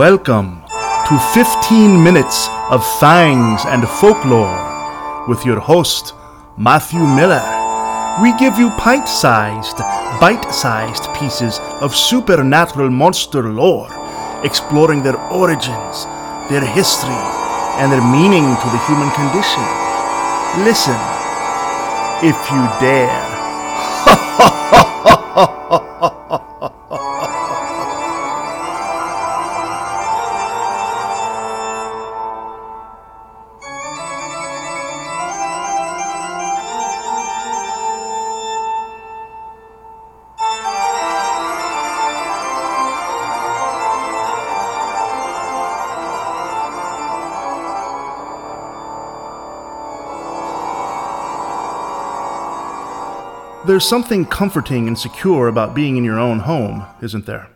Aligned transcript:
Welcome 0.00 0.64
to 1.08 1.18
15 1.34 2.02
minutes 2.02 2.48
of 2.70 2.80
fangs 3.00 3.66
and 3.66 3.86
folklore 3.86 5.26
with 5.28 5.44
your 5.44 5.60
host, 5.60 6.14
Matthew 6.56 7.00
Miller. 7.00 7.44
We 8.22 8.32
give 8.38 8.58
you 8.58 8.70
pint 8.78 9.06
sized, 9.06 9.76
bite 10.18 10.48
sized 10.50 11.04
pieces 11.12 11.58
of 11.82 11.94
supernatural 11.94 12.88
monster 12.88 13.42
lore, 13.52 13.90
exploring 14.42 15.02
their 15.02 15.20
origins, 15.30 16.06
their 16.48 16.64
history, 16.64 17.20
and 17.76 17.92
their 17.92 18.00
meaning 18.00 18.56
to 18.56 18.68
the 18.72 18.80
human 18.88 19.10
condition. 19.12 19.66
Listen, 20.64 20.96
if 22.24 22.40
you 22.48 22.62
dare. 22.80 24.56
There's 53.80 53.88
something 53.88 54.26
comforting 54.26 54.86
and 54.86 54.98
secure 54.98 55.48
about 55.48 55.74
being 55.74 55.96
in 55.96 56.04
your 56.04 56.18
own 56.18 56.40
home, 56.40 56.84
isn't 57.00 57.24
there? 57.24 57.48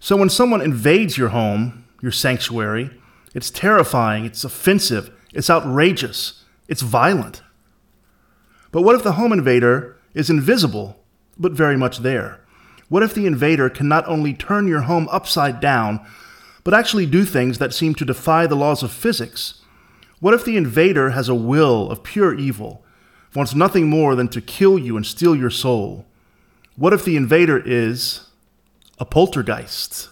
So 0.00 0.16
when 0.16 0.30
someone 0.30 0.62
invades 0.62 1.18
your 1.18 1.28
home, 1.28 1.84
your 2.00 2.10
sanctuary, 2.10 2.90
it's 3.34 3.50
terrifying, 3.50 4.24
it's 4.24 4.44
offensive, 4.44 5.10
it's 5.34 5.50
outrageous, 5.50 6.42
it's 6.68 6.80
violent. 6.80 7.42
But 8.72 8.80
what 8.80 8.94
if 8.94 9.02
the 9.02 9.12
home 9.12 9.30
invader 9.30 9.98
is 10.14 10.30
invisible, 10.30 11.04
but 11.36 11.52
very 11.52 11.76
much 11.76 11.98
there? 11.98 12.40
What 12.88 13.02
if 13.02 13.12
the 13.12 13.26
invader 13.26 13.68
can 13.68 13.88
not 13.88 14.08
only 14.08 14.32
turn 14.32 14.66
your 14.66 14.84
home 14.88 15.06
upside 15.10 15.60
down, 15.60 16.00
but 16.64 16.72
actually 16.72 17.04
do 17.04 17.26
things 17.26 17.58
that 17.58 17.74
seem 17.74 17.94
to 17.96 18.06
defy 18.06 18.46
the 18.46 18.56
laws 18.56 18.82
of 18.82 18.90
physics? 18.90 19.60
What 20.18 20.32
if 20.32 20.46
the 20.46 20.56
invader 20.56 21.10
has 21.10 21.28
a 21.28 21.34
will 21.34 21.90
of 21.90 22.02
pure 22.02 22.34
evil? 22.34 22.85
Wants 23.36 23.54
nothing 23.54 23.88
more 23.88 24.14
than 24.14 24.28
to 24.28 24.40
kill 24.40 24.78
you 24.78 24.96
and 24.96 25.04
steal 25.04 25.36
your 25.36 25.50
soul. 25.50 26.06
What 26.74 26.92
if 26.92 27.04
the 27.04 27.16
invader 27.16 27.62
is 27.64 28.28
a 28.98 29.04
poltergeist? 29.04 30.08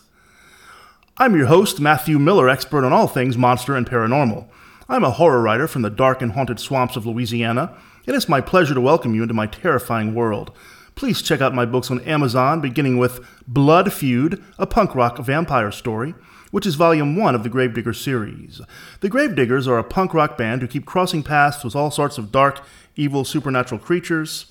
I'm 1.17 1.35
your 1.35 1.47
host, 1.47 1.81
Matthew 1.81 2.19
Miller, 2.19 2.49
expert 2.49 2.85
on 2.85 2.93
all 2.93 3.09
things 3.09 3.39
monster 3.39 3.75
and 3.75 3.89
paranormal. 3.89 4.47
I'm 4.89 5.05
a 5.05 5.13
horror 5.13 5.41
writer 5.41 5.67
from 5.67 5.83
the 5.83 5.91
dark 5.91 6.21
and 6.21 6.33
haunted 6.33 6.61
swamps 6.61 6.97
of 6.97 7.07
Louisiana, 7.07 7.75
and 8.07 8.15
it's 8.15 8.29
my 8.29 8.43
pleasure 8.43 8.75
to 8.75 8.81
welcome 8.81 9.15
you 9.15 9.23
into 9.23 9.33
my 9.33 9.47
terrifying 9.47 10.15
world. 10.15 10.53
Please 10.95 11.23
check 11.23 11.41
out 11.41 11.55
my 11.55 11.65
books 11.65 11.91
on 11.91 12.01
Amazon, 12.01 12.61
beginning 12.61 12.99
with 12.99 13.27
Blood 13.49 13.93
Feud, 13.93 14.43
a 14.59 14.67
punk 14.67 14.95
rock 14.95 15.19
vampire 15.19 15.73
story, 15.73 16.15
which 16.51 16.67
is 16.67 16.77
volume 16.77 17.17
one 17.17 17.35
of 17.35 17.43
the 17.43 17.49
Gravedigger 17.49 17.93
series. 17.93 18.61
The 19.01 19.09
Gravediggers 19.09 19.67
are 19.67 19.79
a 19.79 19.83
punk 19.83 20.15
rock 20.15 20.39
band 20.39 20.63
who 20.63 20.69
keep 20.69 20.87
crossing 20.87 21.23
paths 21.25 21.65
with 21.65 21.75
all 21.75 21.91
sorts 21.91 22.17
of 22.17 22.31
dark 22.31 22.61
evil 22.97 23.25
supernatural 23.25 23.81
creatures. 23.81 24.47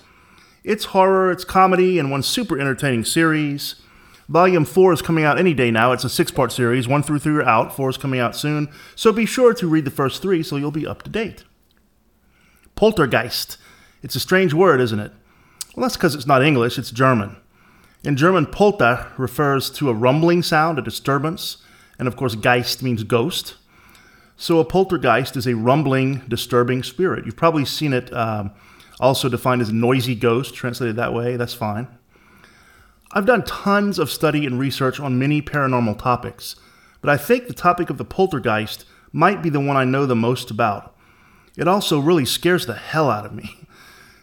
It's 0.62 0.86
horror, 0.86 1.30
it's 1.30 1.44
comedy, 1.44 1.98
and 1.98 2.10
one 2.10 2.22
super 2.22 2.58
entertaining 2.58 3.04
series. 3.04 3.76
Volume 4.28 4.64
4 4.64 4.94
is 4.94 5.02
coming 5.02 5.24
out 5.24 5.38
any 5.38 5.52
day 5.52 5.70
now. 5.70 5.92
It's 5.92 6.04
a 6.04 6.08
six 6.08 6.30
part 6.30 6.52
series. 6.52 6.88
1 6.88 7.02
through 7.02 7.18
3 7.18 7.36
are 7.36 7.42
out, 7.42 7.76
4 7.76 7.90
is 7.90 7.96
coming 7.98 8.20
out 8.20 8.34
soon. 8.34 8.68
So 8.96 9.12
be 9.12 9.26
sure 9.26 9.52
to 9.54 9.68
read 9.68 9.84
the 9.84 9.90
first 9.90 10.22
three 10.22 10.42
so 10.42 10.56
you'll 10.56 10.70
be 10.70 10.86
up 10.86 11.02
to 11.02 11.10
date. 11.10 11.44
Poltergeist. 12.74 13.58
It's 14.02 14.16
a 14.16 14.20
strange 14.20 14.54
word, 14.54 14.80
isn't 14.80 14.98
it? 14.98 15.12
Well, 15.74 15.84
that's 15.84 15.96
because 15.96 16.14
it's 16.14 16.26
not 16.26 16.42
English, 16.42 16.78
it's 16.78 16.90
German. 16.90 17.36
In 18.02 18.16
German, 18.16 18.46
Polter 18.46 19.10
refers 19.16 19.70
to 19.70 19.88
a 19.88 19.94
rumbling 19.94 20.42
sound, 20.42 20.78
a 20.78 20.82
disturbance, 20.82 21.58
and 21.98 22.06
of 22.06 22.16
course, 22.16 22.34
Geist 22.34 22.82
means 22.82 23.02
ghost. 23.02 23.54
So 24.36 24.58
a 24.58 24.64
poltergeist 24.64 25.36
is 25.36 25.46
a 25.46 25.54
rumbling, 25.54 26.22
disturbing 26.28 26.82
spirit. 26.82 27.24
You've 27.24 27.36
probably 27.36 27.64
seen 27.64 27.92
it 27.92 28.12
um, 28.12 28.50
also 29.00 29.28
defined 29.28 29.62
as 29.62 29.72
noisy 29.72 30.14
ghost, 30.14 30.54
translated 30.54 30.96
that 30.96 31.14
way. 31.14 31.36
That's 31.36 31.54
fine. 31.54 31.86
I've 33.12 33.26
done 33.26 33.44
tons 33.44 33.98
of 33.98 34.10
study 34.10 34.44
and 34.44 34.58
research 34.58 34.98
on 34.98 35.18
many 35.18 35.40
paranormal 35.40 35.98
topics, 36.00 36.56
but 37.00 37.10
I 37.10 37.16
think 37.16 37.46
the 37.46 37.54
topic 37.54 37.90
of 37.90 37.98
the 37.98 38.04
poltergeist 38.04 38.84
might 39.12 39.40
be 39.40 39.50
the 39.50 39.60
one 39.60 39.76
I 39.76 39.84
know 39.84 40.04
the 40.04 40.16
most 40.16 40.50
about. 40.50 40.96
It 41.56 41.68
also 41.68 42.00
really 42.00 42.24
scares 42.24 42.66
the 42.66 42.74
hell 42.74 43.08
out 43.08 43.24
of 43.24 43.32
me. 43.32 43.56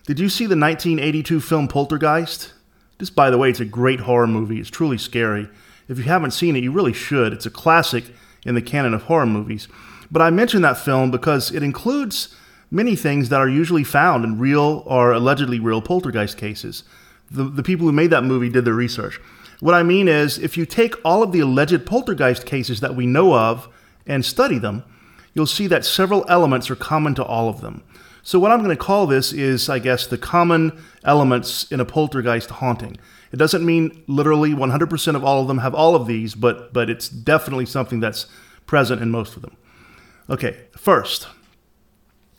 Did 0.06 0.20
you 0.20 0.28
see 0.28 0.46
the 0.46 0.58
1982 0.58 1.40
film 1.40 1.68
Poltergeist? 1.68 2.52
This, 2.98 3.10
by 3.10 3.30
the 3.30 3.38
way, 3.38 3.50
it's 3.50 3.60
a 3.60 3.66
great 3.66 4.02
horror 4.02 4.28
movie. 4.28 4.60
It's 4.60 4.70
truly 4.70 4.98
scary. 4.98 5.48
If 5.88 5.98
you 5.98 6.04
haven't 6.04 6.32
seen 6.32 6.56
it, 6.56 6.64
you 6.64 6.72
really 6.72 6.92
should. 6.92 7.32
It's 7.32 7.46
a 7.46 7.52
classic 7.52 8.06
in 8.46 8.56
the 8.56 8.62
canon 8.62 8.94
of 8.94 9.04
horror 9.04 9.26
movies. 9.26 9.68
But 10.12 10.22
I 10.22 10.30
mention 10.30 10.62
that 10.62 10.78
film 10.78 11.10
because 11.10 11.52
it 11.52 11.64
includes 11.64 12.36
many 12.70 12.96
things 12.96 13.30
that 13.30 13.40
are 13.40 13.50
usually 13.50 13.84
found 13.84 14.24
in 14.26 14.40
real 14.40 14.84
or 14.86 15.12
allegedly 15.12 15.60
real 15.60 15.82
poltergeist 15.82 16.38
cases. 16.38 16.84
The, 17.30 17.44
the 17.44 17.64
people 17.64 17.86
who 17.86 17.94
made 17.94 18.10
that 18.10 18.24
movie 18.24 18.50
did 18.50 18.66
their 18.66 18.74
research. 18.74 19.20
What 19.62 19.76
I 19.76 19.84
mean 19.84 20.08
is, 20.08 20.40
if 20.40 20.58
you 20.58 20.66
take 20.66 20.96
all 21.06 21.22
of 21.22 21.32
the 21.32 21.40
alleged 21.40 21.86
poltergeist 21.86 22.46
cases 22.46 22.80
that 22.80 22.96
we 22.96 23.06
know 23.06 23.36
of 23.36 23.70
and 24.08 24.26
study 24.26 24.58
them, 24.58 24.84
you'll 25.34 25.46
see 25.46 25.68
that 25.68 25.86
several 25.86 26.26
elements 26.28 26.70
are 26.70 26.76
common 26.76 27.14
to 27.16 27.24
all 27.24 27.48
of 27.48 27.62
them. 27.62 27.84
So, 28.24 28.40
what 28.40 28.52
I'm 28.52 28.64
going 28.64 28.76
to 28.76 28.84
call 28.84 29.08
this 29.08 29.32
is, 29.32 29.70
I 29.70 29.80
guess, 29.80 30.08
the 30.08 30.18
common 30.18 30.82
elements 31.04 31.72
in 31.72 31.80
a 31.80 31.86
poltergeist 31.86 32.50
haunting. 32.50 32.98
It 33.32 33.38
doesn't 33.38 33.66
mean 33.66 34.04
literally 34.08 34.52
100% 34.52 35.16
of 35.16 35.24
all 35.24 35.42
of 35.42 35.48
them 35.48 35.60
have 35.60 35.74
all 35.74 35.96
of 35.96 36.06
these, 36.06 36.36
but, 36.36 36.74
but 36.74 36.90
it's 36.90 37.08
definitely 37.08 37.66
something 37.66 38.00
that's 38.00 38.26
present 38.66 39.02
in 39.02 39.10
most 39.10 39.36
of 39.36 39.42
them. 39.42 39.56
Okay, 40.32 40.56
first, 40.78 41.28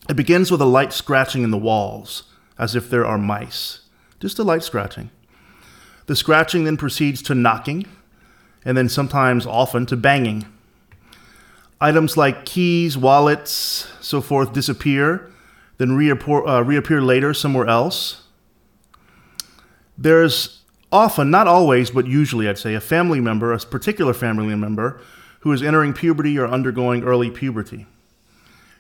it 0.09 0.17
begins 0.17 0.51
with 0.51 0.63
a 0.63 0.65
light 0.65 0.95
scratching 0.95 1.43
in 1.43 1.51
the 1.51 1.59
walls, 1.59 2.23
as 2.59 2.75
if 2.75 2.89
there 2.89 3.05
are 3.05 3.19
mice. 3.19 3.81
Just 4.19 4.39
a 4.39 4.43
light 4.43 4.63
scratching. 4.63 5.11
The 6.07 6.17
scratching 6.17 6.65
then 6.65 6.79
proceeds 6.79 7.21
to 7.25 7.35
knocking, 7.35 7.85
and 8.65 8.79
then 8.79 8.89
sometimes, 8.89 9.45
often, 9.45 9.85
to 9.87 9.97
banging. 9.99 10.47
Items 11.83 12.17
like 12.17 12.47
keys, 12.47 12.97
wallets, 12.97 13.87
so 14.01 14.23
forth 14.23 14.55
disappear, 14.55 15.31
then 15.77 15.93
reappear, 15.95 16.47
uh, 16.47 16.63
reappear 16.63 17.03
later 17.03 17.35
somewhere 17.35 17.67
else. 17.67 18.23
There's 19.99 20.63
often, 20.91 21.31
not 21.31 21.47
always, 21.47 21.91
but 21.91 22.07
usually, 22.07 22.49
I'd 22.49 22.57
say, 22.57 22.73
a 22.73 22.81
family 22.81 23.21
member, 23.21 23.53
a 23.53 23.59
particular 23.59 24.15
family 24.15 24.55
member, 24.55 24.99
who 25.43 25.53
is 25.53 25.63
entering 25.63 25.93
puberty 25.93 26.39
or 26.39 26.47
undergoing 26.47 27.03
early 27.03 27.31
puberty. 27.31 27.87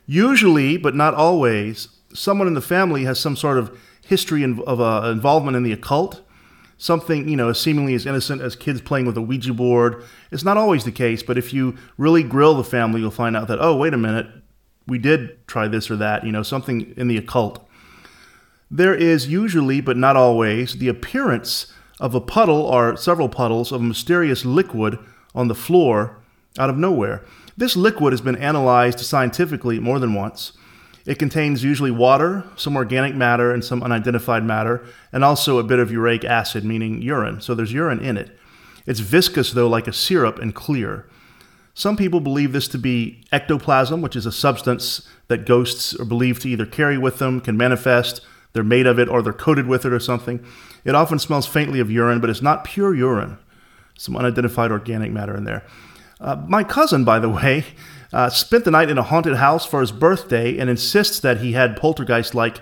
Usually, 0.07 0.77
but 0.77 0.95
not 0.95 1.15
always, 1.15 1.89
someone 2.15 2.47
in 2.47 2.55
the 2.55 2.61
family 2.61 3.05
has 3.05 3.19
some 3.19 3.37
sort 3.37 3.59
of 3.59 3.77
history 4.05 4.43
of 4.45 4.81
uh, 4.81 5.11
involvement 5.11 5.57
in 5.57 5.65
the 5.65 5.73
occult, 5.73 6.21
something 6.79 7.29
you 7.29 7.37
know 7.37 7.53
seemingly 7.53 7.95
as 7.95 8.07
innocent 8.07 8.43
as 8.43 8.57
kids 8.57 8.81
playing 8.81 9.07
with 9.07 9.17
a 9.17 9.23
Ouija 9.23 9.53
board. 9.53 10.05
It's 10.31 10.45
not 10.45 10.57
always 10.57 10.85
the 10.85 10.93
case, 10.93 11.23
but 11.23 11.37
if 11.37 11.53
you 11.53 11.77
really 11.97 12.23
grill 12.23 12.55
the 12.55 12.65
family, 12.65 13.01
you'll 13.01 13.11
find 13.11 13.37
out 13.37 13.49
that 13.49 13.61
oh, 13.61 13.77
wait 13.77 13.95
a 13.95 13.99
minute, 13.99 14.27
we 14.87 14.99
did 14.99 15.47
try 15.49 15.67
this 15.67 15.91
or 15.91 15.97
that. 15.97 16.25
You 16.25 16.33
know, 16.33 16.43
something 16.43 16.95
in 16.97 17.09
the 17.09 17.17
occult. 17.17 17.67
There 18.71 18.95
is 18.95 19.29
usually, 19.29 19.81
but 19.81 19.97
not 19.97 20.17
always, 20.17 20.79
the 20.79 20.89
appearance 20.89 21.73
of 22.01 22.15
a 22.15 22.21
puddle 22.21 22.63
or 22.63 22.97
several 22.97 23.29
puddles 23.29 23.71
of 23.71 23.83
mysterious 23.83 24.45
liquid 24.45 24.99
on 25.35 25.49
the 25.49 25.55
floor 25.55 26.22
out 26.59 26.71
of 26.71 26.77
nowhere. 26.77 27.25
This 27.57 27.77
liquid 27.77 28.13
has 28.13 28.21
been 28.21 28.37
analyzed 28.37 29.01
scientifically 29.01 29.79
more 29.79 29.99
than 29.99 30.15
once. 30.15 30.53
It 31.05 31.19
contains 31.19 31.65
usually 31.65 31.91
water, 31.91 32.45
some 32.57 32.77
organic 32.77 33.15
matter, 33.15 33.53
and 33.53 33.65
some 33.65 33.83
unidentified 33.83 34.45
matter, 34.45 34.85
and 35.13 35.25
also 35.25 35.59
a 35.59 35.65
bit 35.65 35.81
of 35.81 35.91
uric 35.91 36.25
acid, 36.25 36.65
meaning 36.65 37.03
urine. 37.03 37.41
So 37.41 37.55
there's 37.55 37.73
urine 37.73 38.01
in 38.01 38.17
it. 38.17 38.39
It's 38.87 39.01
viscous, 39.01 39.53
though, 39.53 39.69
like 39.69 39.89
a 39.89 39.93
syrup 39.93 40.39
and 40.39 40.55
clear. 40.55 41.07
Some 41.75 41.97
people 41.97 42.21
believe 42.21 42.53
this 42.53 42.69
to 42.69 42.79
be 42.79 43.25
ectoplasm, 43.33 44.03
which 44.03 44.15
is 44.15 44.27
a 44.27 44.33
substance 44.33 45.09
that 45.29 45.47
ghosts 45.47 45.99
are 45.99 46.05
believed 46.05 46.43
to 46.43 46.49
either 46.49 46.67
carry 46.67 46.99
with 46.99 47.19
them, 47.19 47.41
can 47.41 47.57
manifest, 47.57 48.21
they're 48.53 48.63
made 48.63 48.87
of 48.87 48.99
it, 48.99 49.09
or 49.09 49.23
they're 49.23 49.33
coated 49.33 49.67
with 49.67 49.85
it 49.87 49.93
or 49.93 50.01
something. 50.01 50.45
It 50.85 50.95
often 50.95 51.19
smells 51.19 51.47
faintly 51.47 51.81
of 51.81 51.91
urine, 51.91 52.21
but 52.21 52.29
it's 52.29 52.43
not 52.43 52.65
pure 52.65 52.95
urine. 52.95 53.39
Some 53.97 54.17
unidentified 54.17 54.71
organic 54.71 55.11
matter 55.13 55.37
in 55.37 55.45
there. 55.45 55.65
Uh, 56.23 56.37
my 56.47 56.63
cousin, 56.63 57.05
by 57.05 57.19
the 57.19 57.29
way, 57.29 57.65
uh, 58.13 58.31
spent 58.31 58.65
the 58.65 58.71
night 58.71 58.89
in 58.89 58.97
a 58.97 59.03
haunted 59.03 59.37
house 59.37 59.67
for 59.67 59.81
his 59.81 59.91
birthday 59.91 60.57
and 60.57 60.71
insists 60.71 61.19
that 61.21 61.39
he 61.39 61.53
had 61.53 61.77
poltergeist 61.77 62.35
like 62.35 62.61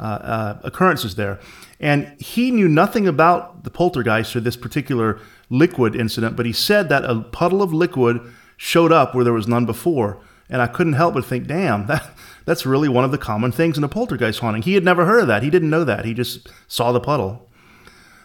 uh, 0.00 0.04
uh, 0.04 0.58
occurrences 0.64 1.14
there. 1.16 1.38
And 1.78 2.18
he 2.20 2.50
knew 2.50 2.68
nothing 2.68 3.06
about 3.06 3.64
the 3.64 3.70
poltergeist 3.70 4.34
or 4.34 4.40
this 4.40 4.56
particular 4.56 5.20
liquid 5.50 5.94
incident, 5.94 6.36
but 6.36 6.46
he 6.46 6.52
said 6.52 6.88
that 6.88 7.04
a 7.04 7.20
puddle 7.20 7.62
of 7.62 7.72
liquid 7.72 8.20
showed 8.56 8.92
up 8.92 9.14
where 9.14 9.24
there 9.24 9.32
was 9.32 9.46
none 9.46 9.66
before. 9.66 10.18
And 10.48 10.62
I 10.62 10.66
couldn't 10.66 10.94
help 10.94 11.14
but 11.14 11.24
think, 11.24 11.46
damn, 11.46 11.86
that, 11.88 12.10
that's 12.46 12.64
really 12.64 12.88
one 12.88 13.04
of 13.04 13.10
the 13.10 13.18
common 13.18 13.52
things 13.52 13.76
in 13.76 13.84
a 13.84 13.88
poltergeist 13.88 14.40
haunting. 14.40 14.62
He 14.62 14.74
had 14.74 14.84
never 14.84 15.04
heard 15.04 15.22
of 15.22 15.28
that. 15.28 15.42
He 15.42 15.50
didn't 15.50 15.70
know 15.70 15.84
that. 15.84 16.04
He 16.04 16.14
just 16.14 16.48
saw 16.68 16.92
the 16.92 17.00
puddle. 17.00 17.48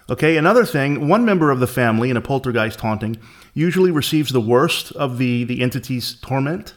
Okay, 0.09 0.37
another 0.37 0.65
thing, 0.65 1.09
one 1.09 1.25
member 1.25 1.51
of 1.51 1.59
the 1.59 1.67
family 1.67 2.09
in 2.09 2.15
a 2.15 2.21
poltergeist 2.21 2.79
haunting 2.79 3.17
usually 3.53 3.91
receives 3.91 4.31
the 4.31 4.39
worst 4.39 4.93
of 4.93 5.17
the, 5.17 5.43
the 5.43 5.61
entity's 5.61 6.15
torment, 6.21 6.75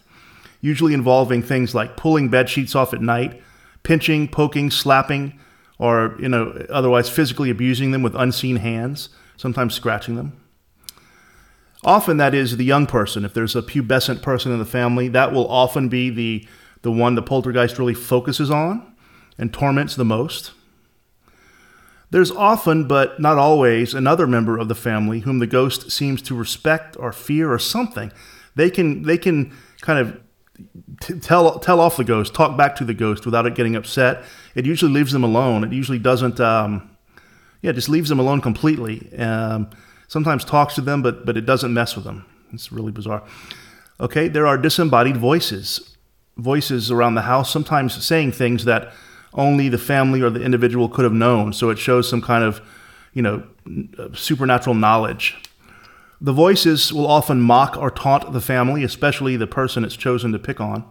usually 0.61 0.95
involving 0.95 1.41
things 1.41 1.73
like 1.73 1.97
pulling 1.97 2.29
bed 2.29 2.49
sheets 2.49 2.75
off 2.75 2.93
at 2.93 3.01
night, 3.01 3.41
pinching, 3.85 4.27
poking, 4.27 4.69
slapping, 4.69 5.39
or 5.79 6.17
you 6.19 6.29
know, 6.29 6.67
otherwise 6.71 7.09
physically 7.09 7.51
abusing 7.51 7.93
them 7.93 8.03
with 8.03 8.17
unseen 8.17 8.57
hands, 8.57 9.11
sometimes 9.37 9.75
scratching 9.75 10.17
them. 10.17 10.37
Often 11.85 12.17
that 12.17 12.35
is 12.35 12.57
the 12.57 12.65
young 12.65 12.87
person. 12.87 13.25
If 13.25 13.33
there's 13.33 13.57
a 13.57 13.63
pubescent 13.63 14.23
person 14.23 14.53
in 14.53 14.59
the 14.59 14.67
family, 14.67 15.09
that 15.09 15.33
will 15.33 15.49
often 15.49 15.89
be 15.89 16.11
the, 16.11 16.47
the 16.83 16.91
one 16.91 17.15
the 17.15 17.23
poltergeist 17.23 17.79
really 17.79 17.95
focuses 17.95 18.51
on 18.51 18.93
and 19.39 19.53
torments 19.53 19.95
the 19.95 20.05
most. 20.05 20.51
There's 22.11 22.31
often, 22.31 22.89
but 22.89 23.21
not 23.21 23.39
always, 23.39 23.95
another 23.95 24.27
member 24.27 24.59
of 24.59 24.69
the 24.69 24.75
family 24.75 25.21
whom 25.21 25.39
the 25.39 25.47
ghost 25.47 25.93
seems 25.93 26.21
to 26.23 26.35
respect 26.35 26.97
or 26.99 27.13
fear 27.13 27.53
or 27.53 27.59
something. 27.59 28.13
They 28.57 28.69
can 28.69 29.03
they 29.03 29.17
can 29.17 29.57
kind 29.81 29.99
of 29.99 30.21
t- 31.01 31.21
tell 31.21 31.59
tell 31.61 31.81
off 31.81 31.97
the 31.97 32.05
ghost, 32.05 32.35
talk 32.35 32.57
back 32.57 32.75
to 32.77 32.85
the 32.85 32.95
ghost 32.95 33.25
without 33.25 33.47
it 33.47 33.55
getting 33.55 33.77
upset. 33.77 34.25
It 34.55 34.67
usually 34.67 34.93
leaves 34.93 35.13
them 35.13 35.23
alone. 35.23 35.63
It 35.63 35.73
usually 35.73 36.01
doesn't. 36.01 36.41
Um, 36.41 36.91
yeah, 37.63 37.73
just 37.73 37.89
leaves 37.89 38.09
them 38.09 38.19
alone 38.19 38.41
completely. 38.41 39.17
Um, 39.17 39.71
sometimes 40.09 40.45
talks 40.45 40.75
to 40.75 40.81
them, 40.81 41.03
but 41.03 41.25
but 41.25 41.37
it 41.37 41.47
doesn't 41.47 41.73
mess 41.73 41.95
with 41.95 42.05
them. 42.05 42.27
It's 42.53 42.73
really 42.73 42.93
bizarre. 42.93 43.23
Okay, 44.01 44.29
there 44.29 44.47
are 44.47 44.59
disembodied 44.59 45.17
voices, 45.17 45.97
voices 46.37 46.91
around 46.91 47.15
the 47.15 47.23
house, 47.23 47.51
sometimes 47.51 48.05
saying 48.05 48.33
things 48.33 48.65
that 48.65 48.93
only 49.35 49.69
the 49.69 49.79
family 49.79 50.21
or 50.21 50.31
the 50.31 50.43
individual 50.43 50.89
could 50.89 51.05
have 51.05 51.13
known. 51.13 51.53
So 51.53 51.71
it 51.71 51.79
shows 51.79 52.09
some 52.09 52.21
kind 52.21 52.45
of, 52.45 52.61
you 53.13 53.23
know, 53.23 53.43
supernatural 54.15 54.75
knowledge. 54.75 55.37
The 56.21 56.33
voices 56.33 56.93
will 56.93 57.07
often 57.07 57.41
mock 57.41 57.77
or 57.77 57.91
taunt 57.91 58.33
the 58.33 58.41
family, 58.41 58.85
especially 58.85 59.37
the 59.37 59.47
person 59.47 59.85
it's 59.85 59.97
chosen 59.97 60.33
to 60.33 60.39
pick 60.39 60.61
on. 60.61 60.85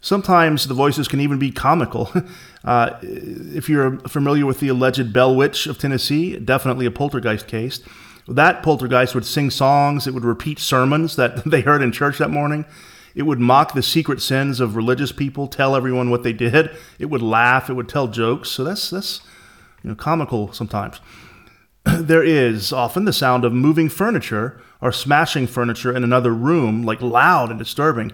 Sometimes 0.00 0.68
the 0.68 0.74
voices 0.74 1.08
can 1.08 1.20
even 1.20 1.38
be 1.38 1.50
comical. 1.50 2.12
Uh, 2.64 2.98
if 3.02 3.68
you're 3.68 3.98
familiar 4.08 4.46
with 4.46 4.58
the 4.58 4.68
alleged 4.68 5.12
Bell 5.12 5.36
Witch 5.36 5.66
of 5.66 5.76
Tennessee, 5.76 6.38
definitely 6.38 6.86
a 6.86 6.90
poltergeist 6.90 7.46
case. 7.46 7.80
That 8.26 8.62
poltergeist 8.62 9.14
would 9.14 9.26
sing 9.26 9.50
songs, 9.50 10.06
it 10.06 10.14
would 10.14 10.24
repeat 10.24 10.58
sermons 10.58 11.16
that 11.16 11.44
they 11.50 11.60
heard 11.60 11.82
in 11.82 11.92
church 11.92 12.16
that 12.16 12.30
morning. 12.30 12.64
It 13.14 13.22
would 13.22 13.38
mock 13.38 13.74
the 13.74 13.82
secret 13.82 14.20
sins 14.20 14.60
of 14.60 14.76
religious 14.76 15.12
people, 15.12 15.46
tell 15.46 15.76
everyone 15.76 16.10
what 16.10 16.24
they 16.24 16.32
did. 16.32 16.70
It 16.98 17.06
would 17.06 17.22
laugh. 17.22 17.70
It 17.70 17.74
would 17.74 17.88
tell 17.88 18.08
jokes. 18.08 18.50
So 18.50 18.64
that's 18.64 18.90
that's 18.90 19.20
you 19.82 19.90
know 19.90 19.96
comical 19.96 20.52
sometimes. 20.52 21.00
there 21.84 22.24
is 22.24 22.72
often 22.72 23.04
the 23.04 23.12
sound 23.12 23.44
of 23.44 23.52
moving 23.52 23.88
furniture 23.88 24.60
or 24.80 24.90
smashing 24.90 25.46
furniture 25.46 25.94
in 25.94 26.02
another 26.02 26.32
room, 26.32 26.82
like 26.82 27.00
loud 27.00 27.50
and 27.50 27.58
disturbing. 27.58 28.12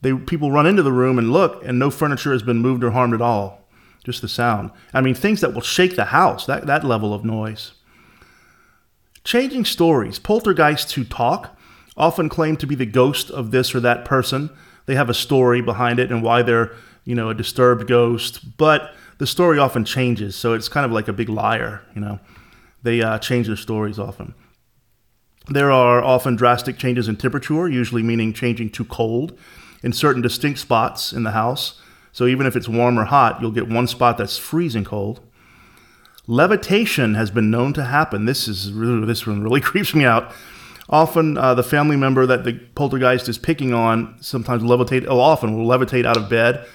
They 0.00 0.14
people 0.14 0.50
run 0.50 0.66
into 0.66 0.82
the 0.82 0.92
room 0.92 1.18
and 1.18 1.32
look, 1.32 1.62
and 1.64 1.78
no 1.78 1.90
furniture 1.90 2.32
has 2.32 2.42
been 2.42 2.58
moved 2.58 2.82
or 2.82 2.92
harmed 2.92 3.14
at 3.14 3.20
all. 3.20 3.68
Just 4.04 4.22
the 4.22 4.28
sound. 4.28 4.70
I 4.94 5.02
mean, 5.02 5.14
things 5.14 5.42
that 5.42 5.52
will 5.52 5.60
shake 5.60 5.96
the 5.96 6.06
house. 6.06 6.46
That 6.46 6.66
that 6.66 6.84
level 6.84 7.12
of 7.12 7.24
noise. 7.24 7.72
Changing 9.22 9.66
stories. 9.66 10.18
Poltergeists 10.18 10.94
who 10.94 11.04
talk 11.04 11.58
often 11.96 12.28
claim 12.28 12.56
to 12.56 12.66
be 12.66 12.74
the 12.74 12.86
ghost 12.86 13.30
of 13.30 13.50
this 13.50 13.74
or 13.74 13.80
that 13.80 14.04
person. 14.04 14.50
They 14.86 14.94
have 14.94 15.10
a 15.10 15.14
story 15.14 15.60
behind 15.60 15.98
it 15.98 16.10
and 16.10 16.22
why 16.22 16.42
they're, 16.42 16.72
you 17.04 17.14
know, 17.14 17.28
a 17.28 17.34
disturbed 17.34 17.86
ghost, 17.86 18.56
but 18.56 18.94
the 19.18 19.26
story 19.26 19.58
often 19.58 19.84
changes, 19.84 20.34
so 20.34 20.54
it's 20.54 20.68
kind 20.68 20.86
of 20.86 20.92
like 20.92 21.08
a 21.08 21.12
big 21.12 21.28
liar, 21.28 21.82
you 21.94 22.00
know. 22.00 22.18
They 22.82 23.02
uh, 23.02 23.18
change 23.18 23.46
their 23.46 23.56
stories 23.56 23.98
often. 23.98 24.34
There 25.48 25.70
are 25.70 26.02
often 26.02 26.36
drastic 26.36 26.78
changes 26.78 27.08
in 27.08 27.16
temperature, 27.16 27.68
usually 27.68 28.02
meaning 28.02 28.32
changing 28.32 28.70
to 28.70 28.84
cold, 28.84 29.38
in 29.82 29.92
certain 29.92 30.22
distinct 30.22 30.58
spots 30.58 31.12
in 31.12 31.22
the 31.24 31.32
house. 31.32 31.80
So 32.12 32.26
even 32.26 32.46
if 32.46 32.56
it's 32.56 32.68
warm 32.68 32.98
or 32.98 33.04
hot, 33.04 33.40
you'll 33.40 33.50
get 33.50 33.68
one 33.68 33.86
spot 33.86 34.18
that's 34.18 34.38
freezing 34.38 34.84
cold. 34.84 35.20
Levitation 36.26 37.14
has 37.14 37.30
been 37.30 37.50
known 37.50 37.72
to 37.74 37.84
happen. 37.84 38.24
This 38.24 38.46
is 38.46 38.74
this 38.74 39.26
one 39.26 39.42
really 39.42 39.60
creeps 39.70 39.94
me 39.94 40.04
out. 40.04 40.32
Often, 40.90 41.38
uh, 41.38 41.54
the 41.54 41.62
family 41.62 41.96
member 41.96 42.26
that 42.26 42.42
the 42.42 42.54
poltergeist 42.74 43.28
is 43.28 43.38
picking 43.38 43.72
on 43.72 44.16
sometimes 44.20 44.64
levitate. 44.64 45.06
Oh, 45.08 45.20
often 45.20 45.56
will 45.56 45.66
levitate 45.66 46.04
out 46.04 46.16
of 46.16 46.28
bed 46.28 46.66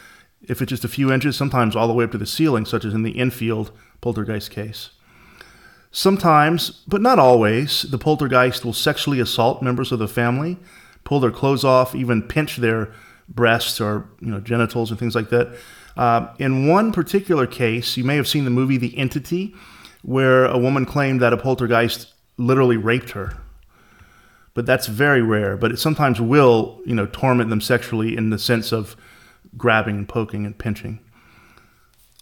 if 0.42 0.62
it's 0.62 0.70
just 0.70 0.86
a 0.86 0.90
few 0.90 1.12
inches. 1.12 1.36
Sometimes 1.36 1.76
all 1.76 1.88
the 1.88 1.94
way 1.94 2.06
up 2.06 2.12
to 2.14 2.18
the 2.18 2.26
ceiling, 2.26 2.66
such 2.66 2.86
as 2.86 2.94
in 2.94 3.04
the 3.04 3.20
Enfield 3.20 3.72
poltergeist 4.00 4.52
case. 4.52 4.92
Sometimes, 5.92 6.70
but 6.88 7.02
not 7.02 7.20
always, 7.20 7.84
the 7.84 7.98
poltergeist 7.98 8.64
will 8.64 8.74
sexually 8.74 9.20
assault 9.20 9.62
members 9.62 9.92
of 9.92 10.00
the 10.00 10.08
family, 10.08 10.58
pull 11.04 11.20
their 11.20 11.32
clothes 11.32 11.66
off, 11.66 11.94
even 11.94 12.22
pinch 12.22 12.56
their 12.58 12.94
breasts 13.28 13.82
or 13.82 14.08
you 14.22 14.28
know 14.28 14.40
genitals 14.40 14.92
and 14.92 15.00
things 15.00 15.16
like 15.16 15.30
that. 15.30 15.58
Uh, 15.98 16.28
in 16.40 16.68
one 16.68 16.94
particular 16.94 17.46
case, 17.46 17.98
you 17.98 18.06
may 18.06 18.16
have 18.16 18.30
seen 18.30 18.46
the 18.46 18.50
movie 18.50 18.78
The 18.78 18.98
Entity, 18.98 19.54
where 20.04 20.46
a 20.46 20.58
woman 20.58 20.86
claimed 20.86 21.22
that 21.22 21.34
a 21.34 21.38
poltergeist 21.38 22.14
literally 22.38 22.78
raped 22.78 23.12
her 23.12 23.34
but 24.56 24.66
that's 24.66 24.88
very 24.88 25.22
rare. 25.22 25.56
But 25.56 25.72
it 25.72 25.78
sometimes 25.78 26.20
will, 26.20 26.82
you 26.86 26.96
know, 26.96 27.06
torment 27.06 27.52
them 27.52 27.62
sexually 27.62 28.18
in 28.18 28.32
the 28.32 28.40
sense 28.40 28.72
of 28.72 28.96
grabbing 29.56 29.98
and 29.98 30.10
poking 30.10 30.46
and 30.46 30.58
pinching. 30.58 31.00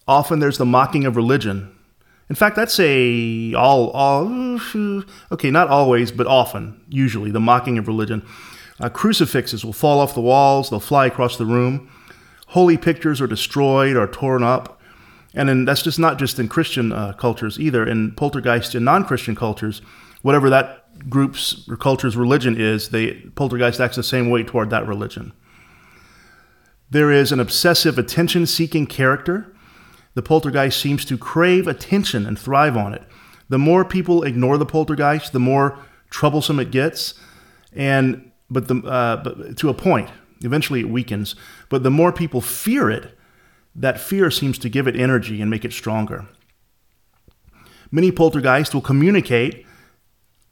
Often 0.05 0.39
there's 0.39 0.57
the 0.57 0.65
mocking 0.65 1.05
of 1.05 1.15
religion. 1.15 1.73
In 2.29 2.35
fact, 2.35 2.55
that's 2.55 2.79
a 2.79 3.53
all 3.53 3.91
all 3.91 4.59
okay, 5.31 5.51
not 5.51 5.69
always, 5.69 6.11
but 6.11 6.27
often, 6.27 6.81
usually 6.89 7.31
the 7.31 7.39
mocking 7.39 7.77
of 7.77 7.87
religion. 7.87 8.25
Uh, 8.79 8.89
crucifixes 8.89 9.63
will 9.63 9.71
fall 9.71 9.99
off 9.99 10.15
the 10.15 10.21
walls, 10.21 10.69
they'll 10.69 10.79
fly 10.79 11.05
across 11.05 11.37
the 11.37 11.45
room. 11.45 11.89
Holy 12.47 12.77
pictures 12.77 13.21
are 13.21 13.27
destroyed 13.27 13.95
or 13.95 14.07
torn 14.07 14.43
up. 14.43 14.79
And 15.35 15.49
then 15.49 15.65
that's 15.65 15.81
just 15.81 15.99
not 15.99 16.19
just 16.19 16.37
in 16.37 16.47
Christian 16.47 16.91
uh, 16.91 17.13
cultures 17.13 17.59
either. 17.59 17.85
In 17.85 18.11
poltergeist 18.11 18.75
in 18.75 18.83
non-Christian 18.83 19.35
cultures, 19.35 19.81
whatever 20.21 20.49
that 20.49 20.82
group's 21.09 21.67
or 21.69 21.77
culture's 21.77 22.15
religion 22.15 22.59
is, 22.59 22.89
they 22.89 23.13
poltergeist 23.35 23.79
acts 23.79 23.95
the 23.95 24.03
same 24.03 24.29
way 24.29 24.43
toward 24.43 24.69
that 24.69 24.87
religion. 24.87 25.33
There 26.89 27.11
is 27.11 27.31
an 27.31 27.39
obsessive 27.39 27.97
attention 27.97 28.45
seeking 28.45 28.85
character. 28.85 29.55
The 30.13 30.21
poltergeist 30.21 30.79
seems 30.79 31.05
to 31.05 31.17
crave 31.17 31.67
attention 31.67 32.25
and 32.25 32.37
thrive 32.37 32.77
on 32.77 32.93
it. 32.93 33.03
The 33.49 33.57
more 33.57 33.83
people 33.83 34.23
ignore 34.23 34.57
the 34.57 34.65
poltergeist, 34.65 35.33
the 35.33 35.39
more 35.39 35.79
troublesome 36.09 36.59
it 36.59 36.71
gets. 36.71 37.15
And 37.73 38.31
but 38.49 38.67
the 38.67 38.75
uh, 38.77 39.23
but 39.23 39.57
to 39.57 39.69
a 39.69 39.73
point, 39.73 40.09
eventually 40.41 40.81
it 40.81 40.89
weakens. 40.89 41.35
But 41.69 41.83
the 41.83 41.89
more 41.89 42.11
people 42.11 42.41
fear 42.41 42.91
it, 42.91 43.17
that 43.75 43.99
fear 43.99 44.29
seems 44.29 44.59
to 44.59 44.69
give 44.69 44.87
it 44.87 44.95
energy 44.95 45.41
and 45.41 45.49
make 45.49 45.65
it 45.65 45.73
stronger. 45.73 46.27
Many 47.91 48.11
poltergeists 48.11 48.73
will 48.73 48.81
communicate 48.81 49.65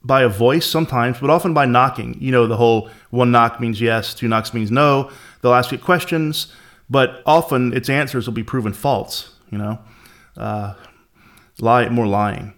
by 0.03 0.23
a 0.23 0.29
voice 0.29 0.65
sometimes, 0.65 1.19
but 1.19 1.29
often 1.29 1.53
by 1.53 1.65
knocking. 1.65 2.17
You 2.19 2.31
know, 2.31 2.47
the 2.47 2.57
whole 2.57 2.89
one 3.09 3.31
knock 3.31 3.59
means 3.59 3.79
yes, 3.79 4.13
two 4.13 4.27
knocks 4.27 4.53
means 4.53 4.71
no. 4.71 5.11
They'll 5.41 5.53
ask 5.53 5.71
you 5.71 5.77
questions, 5.77 6.51
but 6.89 7.21
often 7.25 7.73
its 7.73 7.89
answers 7.89 8.27
will 8.27 8.33
be 8.33 8.43
proven 8.43 8.73
false, 8.73 9.35
you 9.51 9.57
know, 9.57 9.79
uh, 10.37 10.73
lie, 11.59 11.89
more 11.89 12.07
lying. 12.07 12.53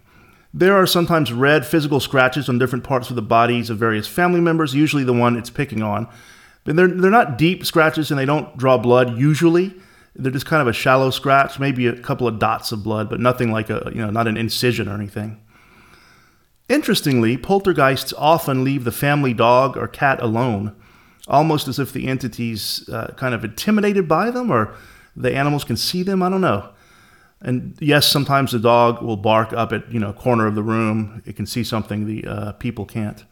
There 0.52 0.74
are 0.76 0.86
sometimes 0.86 1.32
red 1.32 1.66
physical 1.66 1.98
scratches 1.98 2.48
on 2.48 2.58
different 2.58 2.84
parts 2.84 3.10
of 3.10 3.16
the 3.16 3.22
bodies 3.22 3.70
of 3.70 3.78
various 3.78 4.06
family 4.06 4.40
members, 4.40 4.74
usually 4.74 5.04
the 5.04 5.12
one 5.12 5.36
it's 5.36 5.50
picking 5.50 5.82
on. 5.82 6.08
But 6.62 6.76
they're, 6.76 6.88
they're 6.88 7.10
not 7.10 7.36
deep 7.36 7.66
scratches 7.66 8.10
and 8.10 8.18
they 8.18 8.24
don't 8.24 8.56
draw 8.56 8.78
blood 8.78 9.18
usually. 9.18 9.74
They're 10.16 10.30
just 10.30 10.46
kind 10.46 10.62
of 10.62 10.68
a 10.68 10.72
shallow 10.72 11.10
scratch, 11.10 11.58
maybe 11.58 11.88
a 11.88 12.00
couple 12.00 12.28
of 12.28 12.38
dots 12.38 12.70
of 12.70 12.84
blood, 12.84 13.10
but 13.10 13.18
nothing 13.18 13.50
like 13.50 13.68
a, 13.68 13.90
you 13.92 14.00
know, 14.00 14.10
not 14.10 14.28
an 14.28 14.36
incision 14.36 14.88
or 14.88 14.94
anything. 14.94 15.43
Interestingly, 16.84 17.38
poltergeists 17.38 18.12
often 18.18 18.62
leave 18.62 18.84
the 18.84 18.92
family 18.92 19.32
dog 19.32 19.74
or 19.74 19.88
cat 19.88 20.20
alone, 20.20 20.76
almost 21.26 21.66
as 21.66 21.78
if 21.78 21.94
the 21.94 22.06
entity's 22.06 22.86
uh, 22.90 23.14
kind 23.16 23.34
of 23.34 23.42
intimidated 23.42 24.06
by 24.06 24.30
them 24.30 24.50
or 24.50 24.74
the 25.16 25.34
animals 25.34 25.64
can 25.64 25.78
see 25.78 26.02
them. 26.02 26.22
I 26.22 26.28
don't 26.28 26.42
know. 26.42 26.68
And 27.40 27.74
yes, 27.80 28.06
sometimes 28.06 28.52
the 28.52 28.58
dog 28.58 29.00
will 29.00 29.16
bark 29.16 29.54
up 29.54 29.72
at 29.72 29.90
you 29.90 29.98
know 29.98 30.10
a 30.10 30.12
corner 30.12 30.46
of 30.46 30.56
the 30.56 30.62
room. 30.62 31.22
It 31.24 31.36
can 31.36 31.46
see 31.46 31.64
something 31.64 32.04
the 32.04 32.26
uh, 32.26 32.52
people 32.52 32.84
can't. 32.84 33.24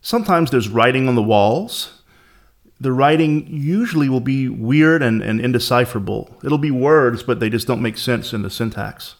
Sometimes 0.00 0.50
there's 0.50 0.70
writing 0.70 1.06
on 1.06 1.16
the 1.16 1.22
walls. 1.22 2.00
The 2.80 2.92
writing 2.92 3.46
usually 3.46 4.08
will 4.08 4.20
be 4.20 4.48
weird 4.48 5.02
and, 5.02 5.20
and 5.20 5.38
indecipherable. 5.38 6.34
It'll 6.42 6.56
be 6.56 6.70
words, 6.70 7.22
but 7.22 7.40
they 7.40 7.50
just 7.50 7.66
don't 7.66 7.82
make 7.82 7.98
sense 7.98 8.32
in 8.32 8.40
the 8.40 8.48
syntax. 8.48 9.16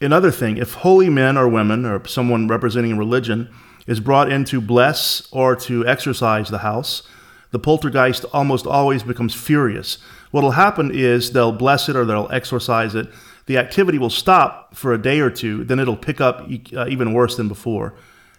Another 0.00 0.30
thing, 0.30 0.56
if 0.56 0.74
holy 0.74 1.10
men 1.10 1.36
or 1.36 1.46
women 1.46 1.84
or 1.84 2.06
someone 2.06 2.48
representing 2.48 2.96
religion 2.96 3.52
is 3.86 4.00
brought 4.00 4.32
in 4.32 4.44
to 4.46 4.60
bless 4.60 5.28
or 5.30 5.54
to 5.56 5.86
exorcise 5.86 6.48
the 6.48 6.58
house, 6.58 7.02
the 7.50 7.58
poltergeist 7.58 8.24
almost 8.32 8.66
always 8.66 9.02
becomes 9.02 9.34
furious. 9.34 9.98
What'll 10.30 10.52
happen 10.52 10.90
is 10.94 11.32
they'll 11.32 11.52
bless 11.52 11.88
it 11.88 11.96
or 11.96 12.04
they'll 12.04 12.30
exorcise 12.30 12.94
it. 12.94 13.08
The 13.46 13.58
activity 13.58 13.98
will 13.98 14.10
stop 14.10 14.74
for 14.74 14.94
a 14.94 15.02
day 15.02 15.20
or 15.20 15.30
two, 15.30 15.64
then 15.64 15.78
it'll 15.78 15.96
pick 15.96 16.20
up 16.20 16.48
uh, 16.74 16.86
even 16.86 17.12
worse 17.12 17.36
than 17.36 17.48
before, 17.48 17.94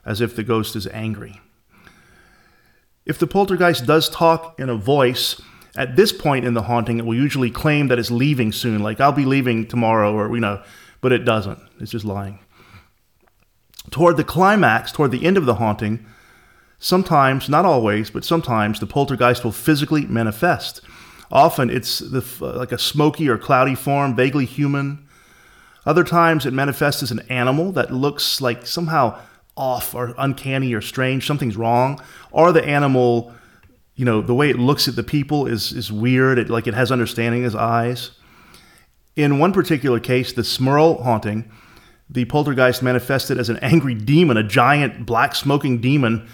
as 0.05 0.21
if 0.21 0.35
the 0.35 0.43
ghost 0.43 0.75
is 0.75 0.87
angry. 0.87 1.41
If 3.05 3.19
the 3.19 3.27
poltergeist 3.27 3.85
does 3.85 4.09
talk 4.09 4.59
in 4.59 4.69
a 4.69 4.75
voice, 4.75 5.41
at 5.75 5.95
this 5.95 6.11
point 6.11 6.45
in 6.45 6.53
the 6.53 6.63
haunting, 6.63 6.97
it 6.97 7.05
will 7.05 7.15
usually 7.15 7.51
claim 7.51 7.87
that 7.89 7.99
it's 7.99 8.11
leaving 8.11 8.51
soon, 8.51 8.81
like 8.81 8.99
I'll 8.99 9.11
be 9.11 9.25
leaving 9.25 9.67
tomorrow, 9.67 10.13
or 10.13 10.33
you 10.33 10.41
know, 10.41 10.63
but 11.01 11.11
it 11.11 11.25
doesn't. 11.25 11.59
It's 11.79 11.91
just 11.91 12.05
lying. 12.05 12.39
Toward 13.89 14.17
the 14.17 14.23
climax, 14.23 14.91
toward 14.91 15.11
the 15.11 15.25
end 15.25 15.37
of 15.37 15.45
the 15.45 15.55
haunting, 15.55 16.05
sometimes, 16.77 17.49
not 17.49 17.65
always, 17.65 18.09
but 18.09 18.23
sometimes, 18.23 18.79
the 18.79 18.87
poltergeist 18.87 19.43
will 19.43 19.51
physically 19.51 20.05
manifest. 20.05 20.81
Often 21.31 21.69
it's 21.69 21.99
the, 21.99 22.23
uh, 22.41 22.57
like 22.57 22.71
a 22.71 22.77
smoky 22.77 23.27
or 23.29 23.37
cloudy 23.37 23.75
form, 23.75 24.15
vaguely 24.15 24.45
human. 24.45 25.07
Other 25.85 26.03
times 26.03 26.45
it 26.45 26.53
manifests 26.53 27.01
as 27.01 27.11
an 27.11 27.21
animal 27.29 27.71
that 27.71 27.91
looks 27.91 28.41
like 28.41 28.67
somehow 28.67 29.19
off 29.57 29.95
or 29.95 30.13
uncanny 30.17 30.73
or 30.73 30.81
strange, 30.81 31.25
something's 31.25 31.57
wrong. 31.57 31.99
Or 32.31 32.51
the 32.51 32.63
animal, 32.63 33.33
you 33.95 34.05
know, 34.05 34.21
the 34.21 34.35
way 34.35 34.49
it 34.49 34.59
looks 34.59 34.87
at 34.87 34.95
the 34.95 35.03
people 35.03 35.47
is, 35.47 35.71
is 35.71 35.91
weird, 35.91 36.37
it, 36.37 36.49
like 36.49 36.67
it 36.67 36.73
has 36.73 36.91
understanding 36.91 37.45
as 37.45 37.55
eyes. 37.55 38.11
In 39.15 39.39
one 39.39 39.51
particular 39.51 39.99
case, 39.99 40.31
the 40.31 40.41
Smurl 40.41 41.03
haunting, 41.03 41.51
the 42.09 42.25
poltergeist 42.25 42.81
manifested 42.81 43.37
as 43.37 43.49
an 43.49 43.57
angry 43.57 43.93
demon, 43.93 44.37
a 44.37 44.43
giant 44.43 45.05
black 45.05 45.35
smoking 45.35 45.79
demon, 45.79 46.27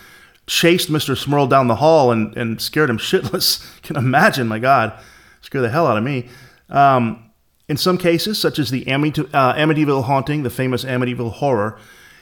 chased 0.46 0.90
Mr. 0.90 1.16
Smurl 1.16 1.50
down 1.50 1.68
the 1.68 1.76
hall 1.76 2.12
and, 2.12 2.36
and 2.38 2.62
scared 2.62 2.90
him 2.90 2.98
shitless. 2.98 3.82
Can 3.82 3.96
imagine, 3.96 4.48
my 4.48 4.60
God, 4.60 4.98
scared 5.42 5.64
the 5.64 5.70
hell 5.70 5.88
out 5.88 5.98
of 5.98 6.04
me. 6.04 6.30
Um, 6.70 7.32
in 7.68 7.78
some 7.78 7.98
cases, 7.98 8.40
such 8.40 8.60
as 8.60 8.72
the 8.72 8.88
Amity- 8.88 9.28
uh, 9.34 9.54
Amityville 9.54 10.06
haunting, 10.06 10.44
the 10.44 10.50
famous 10.50 10.86
Amityville 10.86 11.34
horror, 11.34 11.78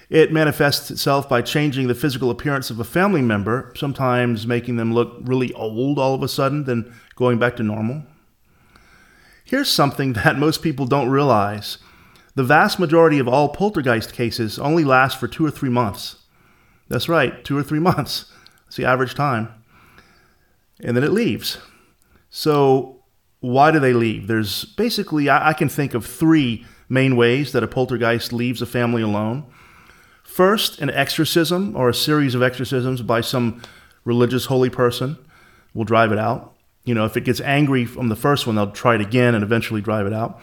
it 0.10 0.32
manifests 0.32 0.92
itself 0.92 1.28
by 1.28 1.42
changing 1.42 1.88
the 1.88 1.96
physical 1.96 2.30
appearance 2.30 2.70
of 2.70 2.80
a 2.80 2.84
family 2.84 3.22
member, 3.22 3.72
sometimes 3.76 4.46
making 4.46 4.78
them 4.78 4.94
look 4.94 5.18
really 5.22 5.52
old 5.54 6.00
all 6.00 6.14
of 6.14 6.24
a 6.24 6.28
sudden, 6.28 6.64
then 6.66 6.94
going 7.16 7.40
back 7.40 7.56
to 7.58 7.64
normal. 7.64 8.04
Here's 9.46 9.70
something 9.70 10.14
that 10.14 10.38
most 10.38 10.62
people 10.62 10.86
don't 10.86 11.10
realize 11.10 11.78
the 12.34 12.44
vast 12.44 12.80
majority 12.80 13.18
of 13.18 13.30
all 13.30 13.48
poltergeist 13.50 14.12
cases 14.12 14.60
only 14.60 14.84
last 14.84 15.18
for 15.18 15.28
two 15.28 15.46
or 15.46 15.52
three 15.52 15.70
months. 15.70 16.18
That's 16.90 17.08
right, 17.08 17.44
two 17.46 17.58
or 17.58 17.64
three 17.64 17.80
months. 17.80 18.32
It's 18.68 18.76
the 18.76 18.86
average 18.86 19.16
time. 19.16 19.48
And 20.82 20.98
then 20.98 21.04
it 21.04 21.14
leaves. 21.14 21.60
So, 22.30 23.04
why 23.40 23.72
do 23.72 23.80
they 23.80 23.94
leave? 23.94 24.28
There's 24.28 24.66
basically, 24.66 25.30
I, 25.30 25.54
can 25.54 25.70
think 25.70 25.94
of 25.94 26.06
three 26.06 26.66
main 26.90 27.16
ways 27.16 27.52
that 27.52 27.64
a 27.64 27.68
poltergeist 27.68 28.34
leaves 28.34 28.62
a 28.62 28.66
family 28.66 29.02
alone. 29.02 29.46
First, 30.24 30.80
an 30.80 30.90
exorcism 30.90 31.76
or 31.76 31.88
a 31.88 31.94
series 31.94 32.36
of 32.36 32.42
exorcisms 32.42 33.02
by 33.02 33.22
some 33.22 33.62
religious 34.04 34.46
holy 34.46 34.70
person 34.70 35.18
will 35.74 35.86
drive 35.86 36.12
it 36.12 36.18
out. 36.20 36.55
You 36.86 36.94
know, 36.94 37.06
if 37.06 37.18
it 37.18 37.26
gets 37.26 37.42
angry 37.42 37.86
from 37.86 38.10
the 38.10 38.16
first 38.16 38.48
one, 38.48 38.56
they'll 38.56 38.72
try 38.72 38.96
it 38.96 39.02
again 39.02 39.36
and 39.36 39.44
eventually 39.44 39.82
drive 39.82 40.06
it 40.06 40.14
out. 40.14 40.40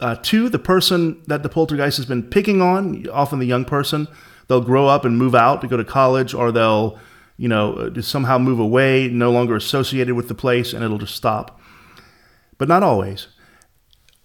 Uh, 0.00 0.16
two, 0.16 0.48
the 0.48 0.58
person 0.58 1.22
that 1.26 1.42
the 1.42 1.48
poltergeist 1.48 1.96
has 1.96 2.06
been 2.06 2.22
picking 2.22 2.60
on, 2.60 3.08
often 3.10 3.38
the 3.38 3.46
young 3.46 3.64
person, 3.64 4.08
they'll 4.48 4.60
grow 4.60 4.86
up 4.86 5.04
and 5.04 5.16
move 5.16 5.34
out 5.34 5.60
to 5.60 5.68
go 5.68 5.76
to 5.76 5.84
college, 5.84 6.34
or 6.34 6.52
they'll, 6.52 6.98
you 7.36 7.48
know, 7.48 7.74
uh, 7.74 7.90
just 7.90 8.10
somehow 8.10 8.38
move 8.38 8.58
away, 8.58 9.08
no 9.08 9.30
longer 9.30 9.56
associated 9.56 10.14
with 10.14 10.28
the 10.28 10.34
place, 10.34 10.72
and 10.72 10.84
it'll 10.84 10.98
just 10.98 11.14
stop. 11.14 11.60
But 12.58 12.68
not 12.68 12.82
always. 12.82 13.28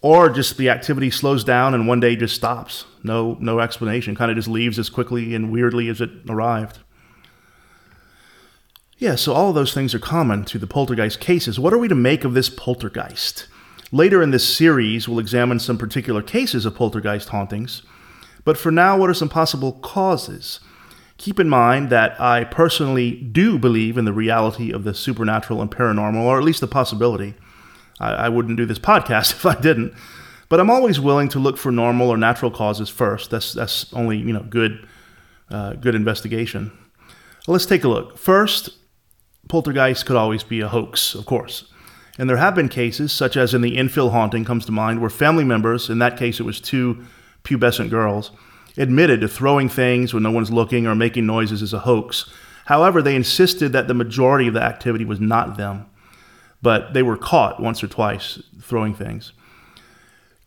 Or 0.01 0.29
just 0.29 0.57
the 0.57 0.69
activity 0.69 1.09
slows 1.09 1.43
down 1.43 1.73
and 1.73 1.87
one 1.87 1.99
day 1.99 2.15
just 2.15 2.35
stops. 2.35 2.85
No, 3.03 3.35
no 3.39 3.59
explanation. 3.59 4.15
Kind 4.15 4.29
of 4.29 4.37
just 4.37 4.47
leaves 4.47 4.77
as 4.77 4.89
quickly 4.89 5.33
and 5.33 5.51
weirdly 5.51 5.89
as 5.89 6.01
it 6.01 6.11
arrived. 6.29 6.79
Yeah, 8.99 9.13
so 9.13 9.33
all 9.33 9.49
of 9.49 9.55
those 9.55 9.75
things 9.75 9.93
are 9.93 9.99
common 9.99 10.43
to 10.45 10.57
the 10.57 10.65
poltergeist 10.65 11.19
cases. 11.19 11.59
What 11.59 11.71
are 11.71 11.77
we 11.77 11.87
to 11.87 11.93
make 11.93 12.23
of 12.23 12.33
this 12.33 12.49
poltergeist? 12.49 13.47
Later 13.91 14.23
in 14.23 14.31
this 14.31 14.55
series, 14.55 15.07
we'll 15.07 15.19
examine 15.19 15.59
some 15.59 15.77
particular 15.77 16.23
cases 16.23 16.65
of 16.65 16.75
poltergeist 16.75 17.29
hauntings. 17.29 17.83
But 18.43 18.57
for 18.57 18.71
now, 18.71 18.97
what 18.97 19.09
are 19.09 19.13
some 19.13 19.29
possible 19.29 19.73
causes? 19.73 20.61
Keep 21.17 21.39
in 21.39 21.47
mind 21.47 21.91
that 21.91 22.19
I 22.19 22.43
personally 22.45 23.11
do 23.11 23.59
believe 23.59 23.99
in 23.99 24.05
the 24.05 24.13
reality 24.13 24.71
of 24.71 24.83
the 24.83 24.95
supernatural 24.95 25.61
and 25.61 25.69
paranormal, 25.69 26.23
or 26.23 26.39
at 26.39 26.43
least 26.43 26.61
the 26.61 26.67
possibility. 26.67 27.35
I, 27.99 28.13
I 28.13 28.29
wouldn't 28.29 28.57
do 28.57 28.65
this 28.65 28.79
podcast 28.79 29.33
if 29.33 29.45
I 29.45 29.59
didn't. 29.59 29.93
But 30.49 30.59
I'm 30.59 30.71
always 30.71 30.99
willing 30.99 31.29
to 31.29 31.39
look 31.39 31.57
for 31.57 31.71
normal 31.71 32.09
or 32.09 32.17
natural 32.17 32.49
causes 32.49 32.89
first. 32.89 33.29
That's 33.29 33.53
that's 33.53 33.93
only 33.93 34.17
you 34.17 34.33
know 34.33 34.43
good 34.43 34.87
uh, 35.51 35.73
good 35.73 35.93
investigation. 35.93 36.71
Let's 37.47 37.65
take 37.65 37.83
a 37.83 37.89
look. 37.89 38.17
First, 38.17 38.69
poltergeist 39.47 40.05
could 40.05 40.15
always 40.15 40.43
be 40.43 40.61
a 40.61 40.67
hoax, 40.67 41.15
of 41.15 41.25
course. 41.25 41.71
And 42.17 42.29
there 42.29 42.37
have 42.37 42.55
been 42.55 42.69
cases, 42.69 43.11
such 43.11 43.37
as 43.37 43.53
in 43.53 43.61
the 43.61 43.77
Enfield 43.77 44.11
haunting 44.11 44.43
comes 44.43 44.65
to 44.65 44.71
mind, 44.71 45.01
where 45.01 45.09
family 45.09 45.43
members, 45.43 45.89
in 45.89 45.99
that 45.99 46.17
case 46.17 46.39
it 46.39 46.43
was 46.43 46.59
two 46.59 47.05
pubescent 47.43 47.89
girls, 47.89 48.31
admitted 48.77 49.21
to 49.21 49.27
throwing 49.27 49.69
things 49.69 50.13
when 50.13 50.23
no 50.23 50.31
one's 50.31 50.51
looking 50.51 50.87
or 50.87 50.95
making 50.95 51.25
noises 51.25 51.61
as 51.61 51.73
a 51.73 51.79
hoax. 51.79 52.29
However, 52.65 53.01
they 53.01 53.15
insisted 53.15 53.71
that 53.73 53.87
the 53.87 53.93
majority 53.93 54.47
of 54.47 54.53
the 54.53 54.61
activity 54.63 55.05
was 55.05 55.19
not 55.19 55.57
them, 55.57 55.85
but 56.61 56.93
they 56.93 57.03
were 57.03 57.17
caught 57.17 57.61
once 57.61 57.83
or 57.83 57.87
twice 57.87 58.41
throwing 58.61 58.93
things. 58.93 59.31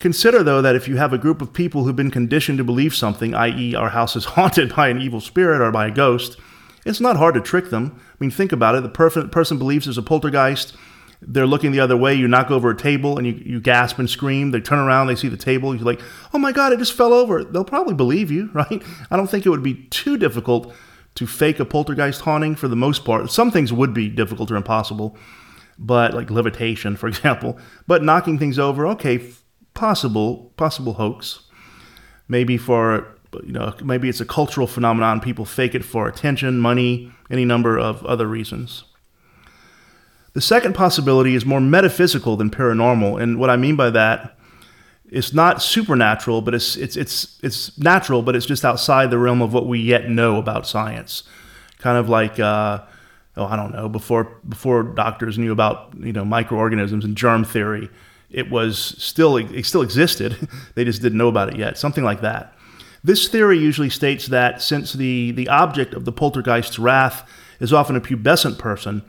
Consider, 0.00 0.42
though, 0.42 0.62
that 0.62 0.76
if 0.76 0.88
you 0.88 0.96
have 0.96 1.12
a 1.12 1.18
group 1.18 1.42
of 1.42 1.52
people 1.52 1.84
who've 1.84 1.94
been 1.94 2.10
conditioned 2.10 2.58
to 2.58 2.64
believe 2.64 2.94
something, 2.94 3.34
i.e., 3.34 3.74
our 3.74 3.90
house 3.90 4.16
is 4.16 4.24
haunted 4.36 4.74
by 4.74 4.88
an 4.88 5.00
evil 5.00 5.20
spirit 5.20 5.60
or 5.60 5.70
by 5.70 5.86
a 5.86 5.90
ghost, 5.90 6.36
it's 6.84 7.00
not 7.00 7.16
hard 7.16 7.34
to 7.34 7.40
trick 7.40 7.70
them. 7.70 7.96
I 7.96 8.16
mean, 8.18 8.30
think 8.30 8.52
about 8.52 8.74
it. 8.74 8.82
The 8.82 8.88
per- 8.88 9.28
person 9.28 9.58
believes 9.58 9.86
there's 9.86 9.98
a 9.98 10.02
poltergeist. 10.02 10.74
They're 11.22 11.46
looking 11.46 11.72
the 11.72 11.80
other 11.80 11.96
way. 11.96 12.14
You 12.14 12.28
knock 12.28 12.50
over 12.50 12.70
a 12.70 12.76
table 12.76 13.18
and 13.18 13.26
you, 13.26 13.34
you 13.34 13.60
gasp 13.60 13.98
and 13.98 14.08
scream. 14.08 14.50
They 14.50 14.60
turn 14.60 14.78
around, 14.78 15.06
they 15.06 15.16
see 15.16 15.28
the 15.28 15.36
table. 15.36 15.74
You're 15.74 15.84
like, 15.84 16.00
oh 16.32 16.38
my 16.38 16.52
God, 16.52 16.72
it 16.72 16.78
just 16.78 16.94
fell 16.94 17.12
over. 17.12 17.44
They'll 17.44 17.64
probably 17.64 17.94
believe 17.94 18.30
you, 18.30 18.50
right? 18.54 18.82
I 19.10 19.16
don't 19.16 19.28
think 19.28 19.44
it 19.44 19.50
would 19.50 19.62
be 19.62 19.86
too 19.90 20.16
difficult 20.16 20.72
to 21.16 21.26
fake 21.26 21.60
a 21.60 21.64
poltergeist 21.64 22.22
haunting 22.22 22.54
for 22.54 22.68
the 22.68 22.76
most 22.76 23.04
part. 23.04 23.30
Some 23.30 23.50
things 23.50 23.72
would 23.72 23.92
be 23.92 24.08
difficult 24.08 24.50
or 24.50 24.56
impossible, 24.56 25.16
but 25.78 26.14
like 26.14 26.30
levitation, 26.30 26.96
for 26.96 27.08
example. 27.08 27.58
But 27.86 28.02
knocking 28.02 28.38
things 28.38 28.58
over, 28.58 28.86
okay, 28.88 29.30
possible, 29.74 30.52
possible 30.56 30.94
hoax. 30.94 31.40
Maybe 32.28 32.56
for 32.56 33.18
you 33.44 33.52
know, 33.52 33.74
maybe 33.82 34.08
it's 34.08 34.20
a 34.20 34.24
cultural 34.24 34.66
phenomenon. 34.66 35.20
People 35.20 35.44
fake 35.44 35.74
it 35.74 35.84
for 35.84 36.08
attention, 36.08 36.58
money, 36.58 37.12
any 37.30 37.44
number 37.44 37.78
of 37.78 38.04
other 38.04 38.26
reasons. 38.26 38.84
The 40.32 40.40
second 40.40 40.74
possibility 40.74 41.34
is 41.34 41.44
more 41.44 41.60
metaphysical 41.60 42.36
than 42.36 42.50
paranormal, 42.50 43.20
and 43.20 43.38
what 43.38 43.50
I 43.50 43.56
mean 43.56 43.76
by 43.76 43.90
that, 43.90 44.36
it's 45.10 45.32
not 45.32 45.60
supernatural, 45.60 46.40
but 46.40 46.54
it's 46.54 46.76
it's 46.76 46.96
it's 46.96 47.38
it's 47.42 47.76
natural, 47.78 48.22
but 48.22 48.36
it's 48.36 48.46
just 48.46 48.64
outside 48.64 49.10
the 49.10 49.18
realm 49.18 49.42
of 49.42 49.52
what 49.52 49.66
we 49.66 49.80
yet 49.80 50.08
know 50.08 50.36
about 50.36 50.68
science. 50.68 51.24
Kind 51.78 51.98
of 51.98 52.08
like, 52.08 52.38
uh, 52.38 52.80
oh, 53.36 53.46
I 53.46 53.56
don't 53.56 53.72
know, 53.72 53.88
before 53.88 54.36
before 54.48 54.84
doctors 54.84 55.36
knew 55.36 55.50
about 55.50 55.94
you 55.98 56.12
know 56.12 56.24
microorganisms 56.24 57.04
and 57.04 57.16
germ 57.16 57.44
theory, 57.44 57.90
it 58.30 58.50
was 58.50 58.78
still 58.78 59.36
it 59.36 59.66
still 59.66 59.82
existed. 59.82 60.48
they 60.76 60.84
just 60.84 61.02
didn't 61.02 61.18
know 61.18 61.28
about 61.28 61.52
it 61.52 61.56
yet. 61.56 61.76
Something 61.76 62.04
like 62.04 62.20
that. 62.20 62.54
This 63.02 63.28
theory 63.28 63.58
usually 63.58 63.90
states 63.90 64.26
that 64.26 64.60
since 64.60 64.92
the, 64.92 65.30
the 65.32 65.48
object 65.48 65.94
of 65.94 66.04
the 66.04 66.12
poltergeist's 66.12 66.78
wrath 66.78 67.28
is 67.58 67.72
often 67.72 67.96
a 67.96 68.00
pubescent 68.00 68.58
person, 68.58 69.02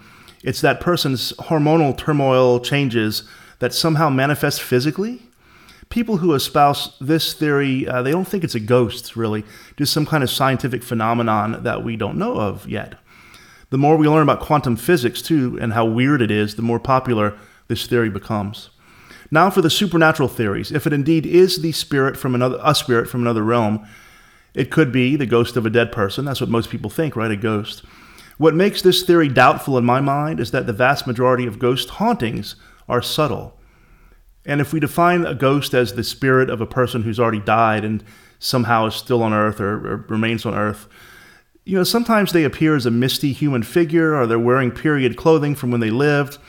it's 0.43 0.61
that 0.61 0.79
person's 0.79 1.33
hormonal 1.33 1.97
turmoil 1.97 2.59
changes 2.59 3.23
that 3.59 3.73
somehow 3.73 4.09
manifest 4.09 4.61
physically. 4.61 5.21
People 5.89 6.17
who 6.17 6.33
espouse 6.33 6.97
this 6.99 7.33
theory, 7.33 7.85
uh, 7.85 8.01
they 8.01 8.11
don't 8.11 8.27
think 8.27 8.45
it's 8.45 8.55
a 8.55 8.61
ghost, 8.61 9.15
really, 9.17 9.43
just 9.75 9.91
some 9.91 10.05
kind 10.05 10.23
of 10.23 10.29
scientific 10.29 10.83
phenomenon 10.83 11.63
that 11.63 11.83
we 11.83 11.97
don't 11.97 12.17
know 12.17 12.35
of 12.37 12.67
yet. 12.67 12.95
The 13.71 13.77
more 13.77 13.97
we 13.97 14.07
learn 14.07 14.23
about 14.23 14.39
quantum 14.39 14.77
physics, 14.77 15.21
too, 15.21 15.57
and 15.61 15.73
how 15.73 15.85
weird 15.85 16.21
it 16.21 16.31
is, 16.31 16.55
the 16.55 16.61
more 16.61 16.79
popular 16.79 17.37
this 17.67 17.85
theory 17.87 18.09
becomes. 18.09 18.69
Now 19.31 19.49
for 19.49 19.61
the 19.61 19.69
supernatural 19.69 20.27
theories. 20.27 20.71
If 20.71 20.85
it 20.85 20.93
indeed 20.93 21.25
is 21.25 21.61
the 21.61 21.71
spirit 21.71 22.17
from 22.17 22.35
another 22.35 22.59
a 22.61 22.75
spirit 22.75 23.07
from 23.07 23.21
another 23.21 23.43
realm, 23.43 23.87
it 24.53 24.69
could 24.69 24.91
be 24.91 25.15
the 25.15 25.25
ghost 25.25 25.55
of 25.55 25.65
a 25.65 25.69
dead 25.69 25.91
person. 25.91 26.25
That's 26.25 26.41
what 26.41 26.49
most 26.49 26.69
people 26.69 26.89
think, 26.89 27.15
right? 27.15 27.31
A 27.31 27.37
ghost. 27.37 27.83
What 28.37 28.55
makes 28.55 28.81
this 28.81 29.03
theory 29.03 29.29
doubtful 29.29 29.77
in 29.77 29.85
my 29.85 30.01
mind 30.01 30.39
is 30.39 30.51
that 30.51 30.65
the 30.65 30.73
vast 30.73 31.07
majority 31.07 31.45
of 31.45 31.59
ghost 31.59 31.91
hauntings 31.91 32.55
are 32.89 33.01
subtle. 33.01 33.57
And 34.45 34.59
if 34.59 34.73
we 34.73 34.79
define 34.79 35.25
a 35.25 35.35
ghost 35.35 35.73
as 35.73 35.93
the 35.93 36.03
spirit 36.03 36.49
of 36.49 36.59
a 36.59 36.65
person 36.65 37.03
who's 37.03 37.19
already 37.19 37.39
died 37.39 37.85
and 37.85 38.03
somehow 38.39 38.87
is 38.87 38.95
still 38.95 39.21
on 39.21 39.33
Earth 39.33 39.61
or, 39.61 39.75
or 39.87 40.05
remains 40.09 40.45
on 40.45 40.55
Earth, 40.55 40.87
you 41.63 41.77
know, 41.77 41.83
sometimes 41.83 42.33
they 42.33 42.43
appear 42.43 42.75
as 42.75 42.87
a 42.87 42.91
misty 42.91 43.31
human 43.31 43.61
figure 43.61 44.15
or 44.15 44.25
they're 44.25 44.39
wearing 44.39 44.71
period 44.71 45.15
clothing 45.15 45.53
from 45.53 45.69
when 45.69 45.79
they 45.79 45.91
lived. 45.91 46.39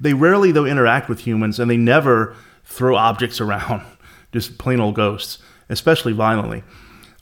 They 0.00 0.14
rarely, 0.14 0.52
though, 0.52 0.64
interact 0.64 1.08
with 1.08 1.20
humans 1.20 1.60
and 1.60 1.70
they 1.70 1.76
never 1.76 2.34
throw 2.64 2.96
objects 2.96 3.40
around, 3.40 3.82
just 4.32 4.58
plain 4.58 4.80
old 4.80 4.94
ghosts, 4.94 5.38
especially 5.68 6.12
violently. 6.12 6.62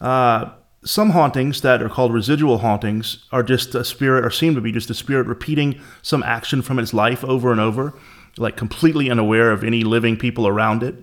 Uh, 0.01 0.51
some 0.85 1.11
hauntings 1.11 1.61
that 1.63 1.83
are 1.83 1.89
called 1.89 2.13
residual 2.15 2.59
hauntings 2.59 3.25
are 3.33 3.43
just 3.43 3.75
a 3.75 3.85
spirit, 3.85 4.25
or 4.25 4.31
seem 4.31 4.55
to 4.55 4.61
be 4.61 4.71
just 4.73 4.91
a 4.91 4.95
spirit 4.95 5.27
repeating 5.27 5.81
some 6.03 6.23
action 6.23 6.63
from 6.63 6.79
its 6.79 6.95
life 6.95 7.25
over 7.25 7.51
and 7.51 7.61
over, 7.61 7.95
like 8.37 8.57
completely 8.57 9.11
unaware 9.11 9.51
of 9.51 9.65
any 9.65 9.83
living 9.83 10.17
people 10.17 10.47
around 10.47 10.83
it, 10.83 10.95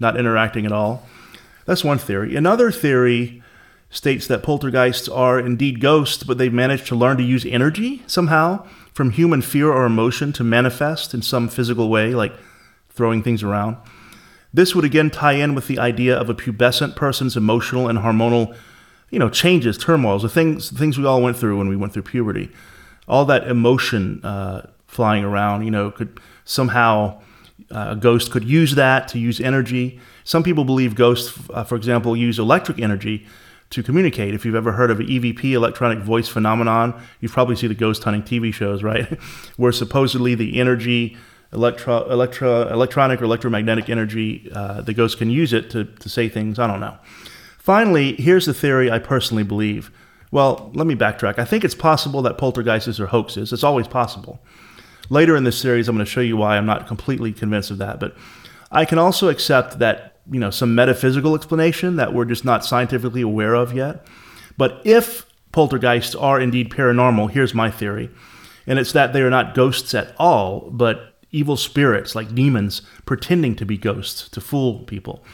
not 0.00 0.16
interacting 0.16 0.66
at 0.66 0.72
all. 0.72 1.06
That's 1.66 1.84
one 1.84 1.98
theory. 1.98 2.34
Another 2.34 2.72
theory 2.72 3.41
states 3.92 4.26
that 4.26 4.42
poltergeists 4.42 5.08
are 5.08 5.38
indeed 5.38 5.80
ghosts, 5.80 6.24
but 6.24 6.38
they've 6.38 6.52
managed 6.52 6.86
to 6.88 6.96
learn 6.96 7.18
to 7.18 7.22
use 7.22 7.44
energy 7.44 8.02
somehow 8.06 8.66
from 8.92 9.10
human 9.10 9.42
fear 9.42 9.70
or 9.70 9.84
emotion 9.84 10.32
to 10.32 10.42
manifest 10.42 11.14
in 11.14 11.22
some 11.22 11.48
physical 11.48 11.88
way, 11.88 12.14
like 12.14 12.32
throwing 12.90 13.22
things 13.22 13.42
around. 13.42 13.76
This 14.52 14.74
would 14.74 14.84
again 14.84 15.10
tie 15.10 15.34
in 15.34 15.54
with 15.54 15.66
the 15.66 15.78
idea 15.78 16.18
of 16.18 16.28
a 16.28 16.34
pubescent 16.34 16.96
person's 16.96 17.36
emotional 17.36 17.86
and 17.86 18.00
hormonal 18.00 18.56
you 19.10 19.18
know, 19.18 19.28
changes, 19.28 19.76
turmoils, 19.76 20.22
the 20.22 20.28
things, 20.28 20.70
the 20.70 20.78
things 20.78 20.98
we 20.98 21.04
all 21.04 21.22
went 21.22 21.36
through 21.36 21.58
when 21.58 21.68
we 21.68 21.76
went 21.76 21.92
through 21.92 22.02
puberty. 22.02 22.50
All 23.06 23.26
that 23.26 23.46
emotion 23.46 24.24
uh, 24.24 24.70
flying 24.86 25.22
around, 25.22 25.64
you 25.64 25.70
know, 25.70 25.90
could 25.90 26.18
somehow 26.46 27.20
uh, 27.70 27.88
a 27.90 27.96
ghost 27.96 28.30
could 28.30 28.44
use 28.44 28.74
that 28.74 29.08
to 29.08 29.18
use 29.18 29.38
energy. 29.38 30.00
Some 30.24 30.42
people 30.42 30.64
believe 30.64 30.94
ghosts, 30.94 31.38
uh, 31.52 31.62
for 31.62 31.76
example, 31.76 32.16
use 32.16 32.38
electric 32.38 32.78
energy 32.78 33.26
to 33.72 33.82
communicate. 33.82 34.34
If 34.34 34.44
you've 34.44 34.54
ever 34.54 34.72
heard 34.72 34.90
of 34.90 34.98
EVP, 34.98 35.52
electronic 35.52 35.98
voice 35.98 36.28
phenomenon, 36.28 37.00
you've 37.20 37.32
probably 37.32 37.56
seen 37.56 37.68
the 37.68 37.74
ghost 37.74 38.04
hunting 38.04 38.22
TV 38.22 38.52
shows, 38.52 38.82
right? 38.82 39.06
Where 39.56 39.72
supposedly 39.72 40.34
the 40.34 40.60
energy, 40.60 41.16
electro, 41.52 42.08
electro, 42.10 42.68
electronic 42.68 43.20
or 43.20 43.24
electromagnetic 43.24 43.88
energy, 43.88 44.50
uh, 44.54 44.82
the 44.82 44.94
ghost 44.94 45.18
can 45.18 45.30
use 45.30 45.52
it 45.52 45.70
to, 45.70 45.84
to 45.84 46.08
say 46.08 46.28
things. 46.28 46.58
I 46.58 46.66
don't 46.66 46.80
know. 46.80 46.96
Finally, 47.58 48.16
here's 48.16 48.46
the 48.46 48.54
theory 48.54 48.90
I 48.90 48.98
personally 48.98 49.44
believe. 49.44 49.90
Well, 50.30 50.70
let 50.74 50.86
me 50.86 50.94
backtrack. 50.94 51.38
I 51.38 51.44
think 51.44 51.64
it's 51.64 51.74
possible 51.74 52.22
that 52.22 52.38
poltergeists 52.38 52.98
are 53.00 53.06
hoaxes. 53.06 53.52
It's 53.52 53.64
always 53.64 53.86
possible. 53.86 54.42
Later 55.10 55.36
in 55.36 55.44
this 55.44 55.58
series, 55.58 55.88
I'm 55.88 55.96
going 55.96 56.04
to 56.04 56.10
show 56.10 56.20
you 56.20 56.36
why 56.36 56.56
I'm 56.56 56.66
not 56.66 56.86
completely 56.86 57.32
convinced 57.32 57.70
of 57.70 57.78
that. 57.78 58.00
But 58.00 58.16
I 58.70 58.84
can 58.84 58.98
also 58.98 59.28
accept 59.28 59.78
that, 59.78 60.11
you 60.30 60.40
know, 60.40 60.50
some 60.50 60.74
metaphysical 60.74 61.34
explanation 61.34 61.96
that 61.96 62.12
we're 62.12 62.24
just 62.24 62.44
not 62.44 62.64
scientifically 62.64 63.22
aware 63.22 63.54
of 63.54 63.74
yet. 63.74 64.06
But 64.56 64.80
if 64.84 65.26
poltergeists 65.52 66.14
are 66.14 66.40
indeed 66.40 66.70
paranormal, 66.70 67.30
here's 67.30 67.54
my 67.54 67.70
theory. 67.70 68.10
And 68.66 68.78
it's 68.78 68.92
that 68.92 69.12
they 69.12 69.22
are 69.22 69.30
not 69.30 69.54
ghosts 69.54 69.94
at 69.94 70.14
all, 70.18 70.70
but 70.70 71.14
evil 71.32 71.56
spirits 71.56 72.14
like 72.14 72.34
demons 72.34 72.82
pretending 73.06 73.56
to 73.56 73.66
be 73.66 73.76
ghosts 73.76 74.28
to 74.28 74.40
fool 74.40 74.80
people. 74.80 75.24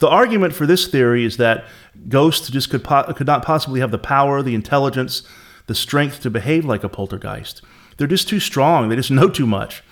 The 0.00 0.08
argument 0.08 0.54
for 0.54 0.66
this 0.66 0.86
theory 0.88 1.24
is 1.24 1.36
that 1.38 1.64
ghosts 2.08 2.50
just 2.50 2.68
could, 2.68 2.84
po- 2.84 3.12
could 3.14 3.26
not 3.26 3.44
possibly 3.44 3.80
have 3.80 3.92
the 3.92 3.98
power, 3.98 4.42
the 4.42 4.54
intelligence, 4.54 5.22
the 5.66 5.74
strength 5.74 6.20
to 6.20 6.30
behave 6.30 6.64
like 6.64 6.84
a 6.84 6.88
poltergeist. 6.88 7.62
They're 7.96 8.06
just 8.08 8.28
too 8.28 8.40
strong, 8.40 8.88
they 8.88 8.96
just 8.96 9.10
know 9.10 9.28
too 9.28 9.46
much. 9.46 9.82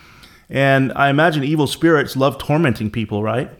And 0.50 0.92
I 0.94 1.08
imagine 1.08 1.44
evil 1.44 1.66
spirits 1.66 2.16
love 2.16 2.36
tormenting 2.36 2.90
people, 2.90 3.22
right? 3.22 3.50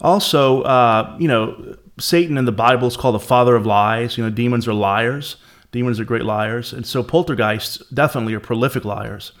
Also, 0.00 0.62
uh, 0.62 1.16
you 1.18 1.28
know, 1.28 1.76
Satan 1.98 2.36
in 2.36 2.44
the 2.44 2.52
Bible 2.52 2.88
is 2.88 2.96
called 2.96 3.14
the 3.14 3.20
father 3.20 3.56
of 3.56 3.66
lies. 3.66 4.18
You 4.18 4.24
know, 4.24 4.30
demons 4.30 4.68
are 4.68 4.74
liars. 4.74 5.36
Demons 5.72 5.98
are 5.98 6.04
great 6.04 6.24
liars. 6.24 6.72
And 6.72 6.86
so 6.86 7.02
poltergeists 7.02 7.78
definitely 7.92 8.34
are 8.34 8.40
prolific 8.40 8.84
liars. 8.84 9.32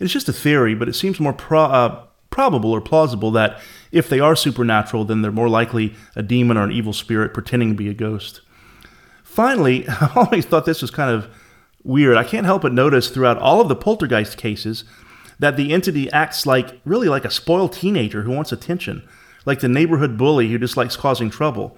It's 0.00 0.12
just 0.12 0.28
a 0.28 0.32
theory, 0.32 0.74
but 0.74 0.88
it 0.88 0.94
seems 0.94 1.20
more 1.20 1.32
pro- 1.32 1.64
uh, 1.64 2.04
probable 2.30 2.72
or 2.72 2.80
plausible 2.80 3.30
that 3.32 3.60
if 3.92 4.08
they 4.08 4.18
are 4.18 4.34
supernatural, 4.34 5.04
then 5.04 5.22
they're 5.22 5.30
more 5.30 5.48
likely 5.48 5.94
a 6.16 6.22
demon 6.22 6.56
or 6.56 6.64
an 6.64 6.72
evil 6.72 6.92
spirit 6.92 7.34
pretending 7.34 7.70
to 7.70 7.76
be 7.76 7.88
a 7.88 7.94
ghost. 7.94 8.40
Finally, 9.22 9.86
I 9.88 10.12
always 10.16 10.44
thought 10.44 10.64
this 10.64 10.82
was 10.82 10.90
kind 10.90 11.10
of 11.10 11.28
weird. 11.84 12.16
I 12.16 12.24
can't 12.24 12.46
help 12.46 12.62
but 12.62 12.72
notice 12.72 13.10
throughout 13.10 13.38
all 13.38 13.60
of 13.60 13.68
the 13.68 13.76
poltergeist 13.76 14.36
cases 14.36 14.84
that 15.38 15.56
the 15.56 15.72
entity 15.72 16.10
acts 16.10 16.46
like 16.46 16.80
really 16.84 17.08
like 17.08 17.24
a 17.24 17.30
spoiled 17.30 17.72
teenager 17.72 18.22
who 18.22 18.30
wants 18.30 18.52
attention, 18.52 19.06
like 19.44 19.60
the 19.60 19.68
neighborhood 19.68 20.16
bully 20.16 20.48
who 20.48 20.58
just 20.58 20.76
likes 20.76 20.96
causing 20.96 21.30
trouble. 21.30 21.76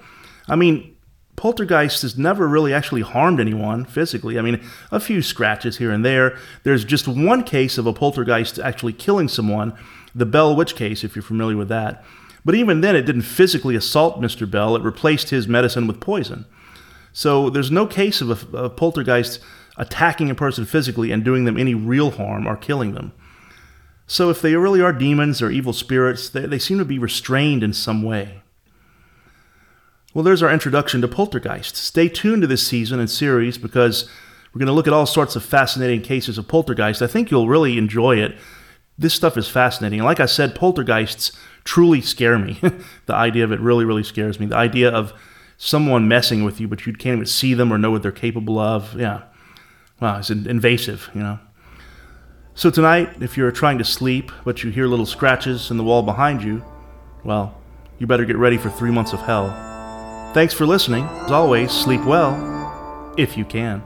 I 0.48 0.57
mean, 0.57 0.96
poltergeist 1.37 2.03
has 2.03 2.16
never 2.16 2.46
really 2.46 2.72
actually 2.72 3.03
harmed 3.03 3.40
anyone 3.40 3.85
physically. 3.85 4.38
I 4.38 4.42
mean, 4.42 4.62
a 4.90 5.00
few 5.00 5.22
scratches 5.22 5.79
here 5.79 5.90
and 5.90 6.05
there. 6.05 6.37
There's 6.62 6.85
just 6.85 7.09
one 7.09 7.42
case 7.42 7.79
of 7.79 7.87
a 7.87 7.92
poltergeist 7.92 8.59
actually 8.59 8.92
killing 8.92 9.29
someone, 9.29 9.77
the 10.14 10.27
Bell 10.27 10.55
Witch 10.55 10.77
case, 10.77 11.05
if 11.05 11.16
you're 11.16 11.22
familiar 11.22 11.57
with 11.57 11.68
that. 11.68 12.05
But 12.44 12.55
even 12.55 12.83
then, 12.83 12.94
it 12.94 13.03
didn't 13.03 13.22
physically 13.22 13.74
assault 13.74 14.20
Mr. 14.20 14.48
Bell, 14.48 14.77
it 14.77 14.83
replaced 14.83 15.31
his 15.31 15.48
medicine 15.48 15.87
with 15.87 16.00
poison. 16.00 16.44
So 17.12 17.48
there's 17.48 17.70
no 17.70 17.87
case 17.87 18.20
of 18.20 18.55
a, 18.55 18.64
a 18.64 18.70
poltergeist 18.70 19.40
attacking 19.77 20.31
a 20.31 20.35
person 20.35 20.64
physically 20.64 21.11
and 21.11 21.24
doing 21.24 21.44
them 21.44 21.57
any 21.57 21.74
real 21.74 22.11
harm 22.11 22.46
or 22.46 22.57
killing 22.57 22.92
them. 22.92 23.12
So 24.07 24.31
if 24.31 24.43
they 24.43 24.55
really 24.55 24.81
are 24.81 24.93
demons 24.93 25.40
or 25.40 25.51
evil 25.51 25.73
spirits, 25.73 26.29
they, 26.29 26.47
they 26.47 26.59
seem 26.59 26.79
to 26.79 26.85
be 26.85 26.99
restrained 26.99 27.62
in 27.62 27.73
some 27.73 28.03
way. 28.03 28.43
Well, 30.12 30.25
there's 30.25 30.43
our 30.43 30.53
introduction 30.53 31.01
to 31.01 31.09
poltergeist. 31.09 31.77
Stay 31.77 32.09
tuned 32.09 32.43
to 32.43 32.47
this 32.47 32.67
season 32.67 33.01
and 33.01 33.11
series 33.11 33.59
because 33.59 34.09
we're 34.53 34.61
going 34.61 34.67
to 34.67 34.73
look 34.73 34.87
at 34.87 34.93
all 34.93 35.07
sorts 35.07 35.35
of 35.35 35.45
fascinating 35.45 36.03
cases 36.03 36.38
of 36.38 36.47
poltergeist. 36.47 37.03
I 37.03 37.07
think 37.09 37.31
you'll 37.31 37.49
really 37.49 37.79
enjoy 37.79 38.19
it 38.19 38.37
this 38.99 39.14
stuff 39.14 39.37
is 39.37 39.49
fascinating. 39.49 40.03
Like 40.03 40.21
I 40.21 40.27
said, 40.27 40.55
poltergeists 40.55 41.33
truly 41.64 42.01
scare 42.01 42.38
me. 42.38 42.61
the 43.07 43.14
idea 43.14 43.45
of 43.45 43.53
it 43.53 43.61
really, 43.61 43.85
really 43.85 44.05
scares 44.05 44.38
me. 44.38 44.47
The 44.47 44.57
idea 44.57 44.90
of 44.90 45.12
someone 45.57 46.09
messing 46.09 46.45
with 46.45 46.61
you, 46.61 46.69
but 46.69 46.87
you 46.87 46.93
can't 46.93 47.17
even 47.17 47.27
see 47.27 47.55
them 47.55 47.73
or 47.73 47.79
know 47.79 47.90
what 47.90 48.03
they're 48.03 48.12
capable 48.12 48.59
of. 48.59 48.99
Yeah. 48.99 49.23
Wow, 50.01 50.19
it's 50.19 50.31
invasive, 50.31 51.11
you 51.14 51.23
know. 51.23 51.38
So 52.57 52.71
tonight, 52.71 53.21
if 53.21 53.37
you're 53.37 53.51
trying 53.51 53.79
to 53.79 53.85
sleep, 53.85 54.31
but 54.45 54.62
you 54.62 54.71
hear 54.71 54.87
little 54.87 55.07
scratches 55.07 55.73
in 55.73 55.77
the 55.77 55.83
wall 55.83 56.05
behind 56.05 56.40
you, 56.40 56.64
well, 57.25 57.61
you 57.99 58.07
better 58.07 58.25
get 58.25 58.37
ready 58.37 58.59
for 58.59 58.71
three 58.71 58.93
months 58.93 59.12
of 59.12 59.21
hell. 59.21 59.51
Thanks 60.35 60.55
for 60.55 60.64
listening. 60.64 61.05
As 61.05 61.33
always, 61.33 61.73
sleep 61.73 62.05
well, 62.05 63.12
if 63.19 63.37
you 63.37 63.45
can. 63.45 63.83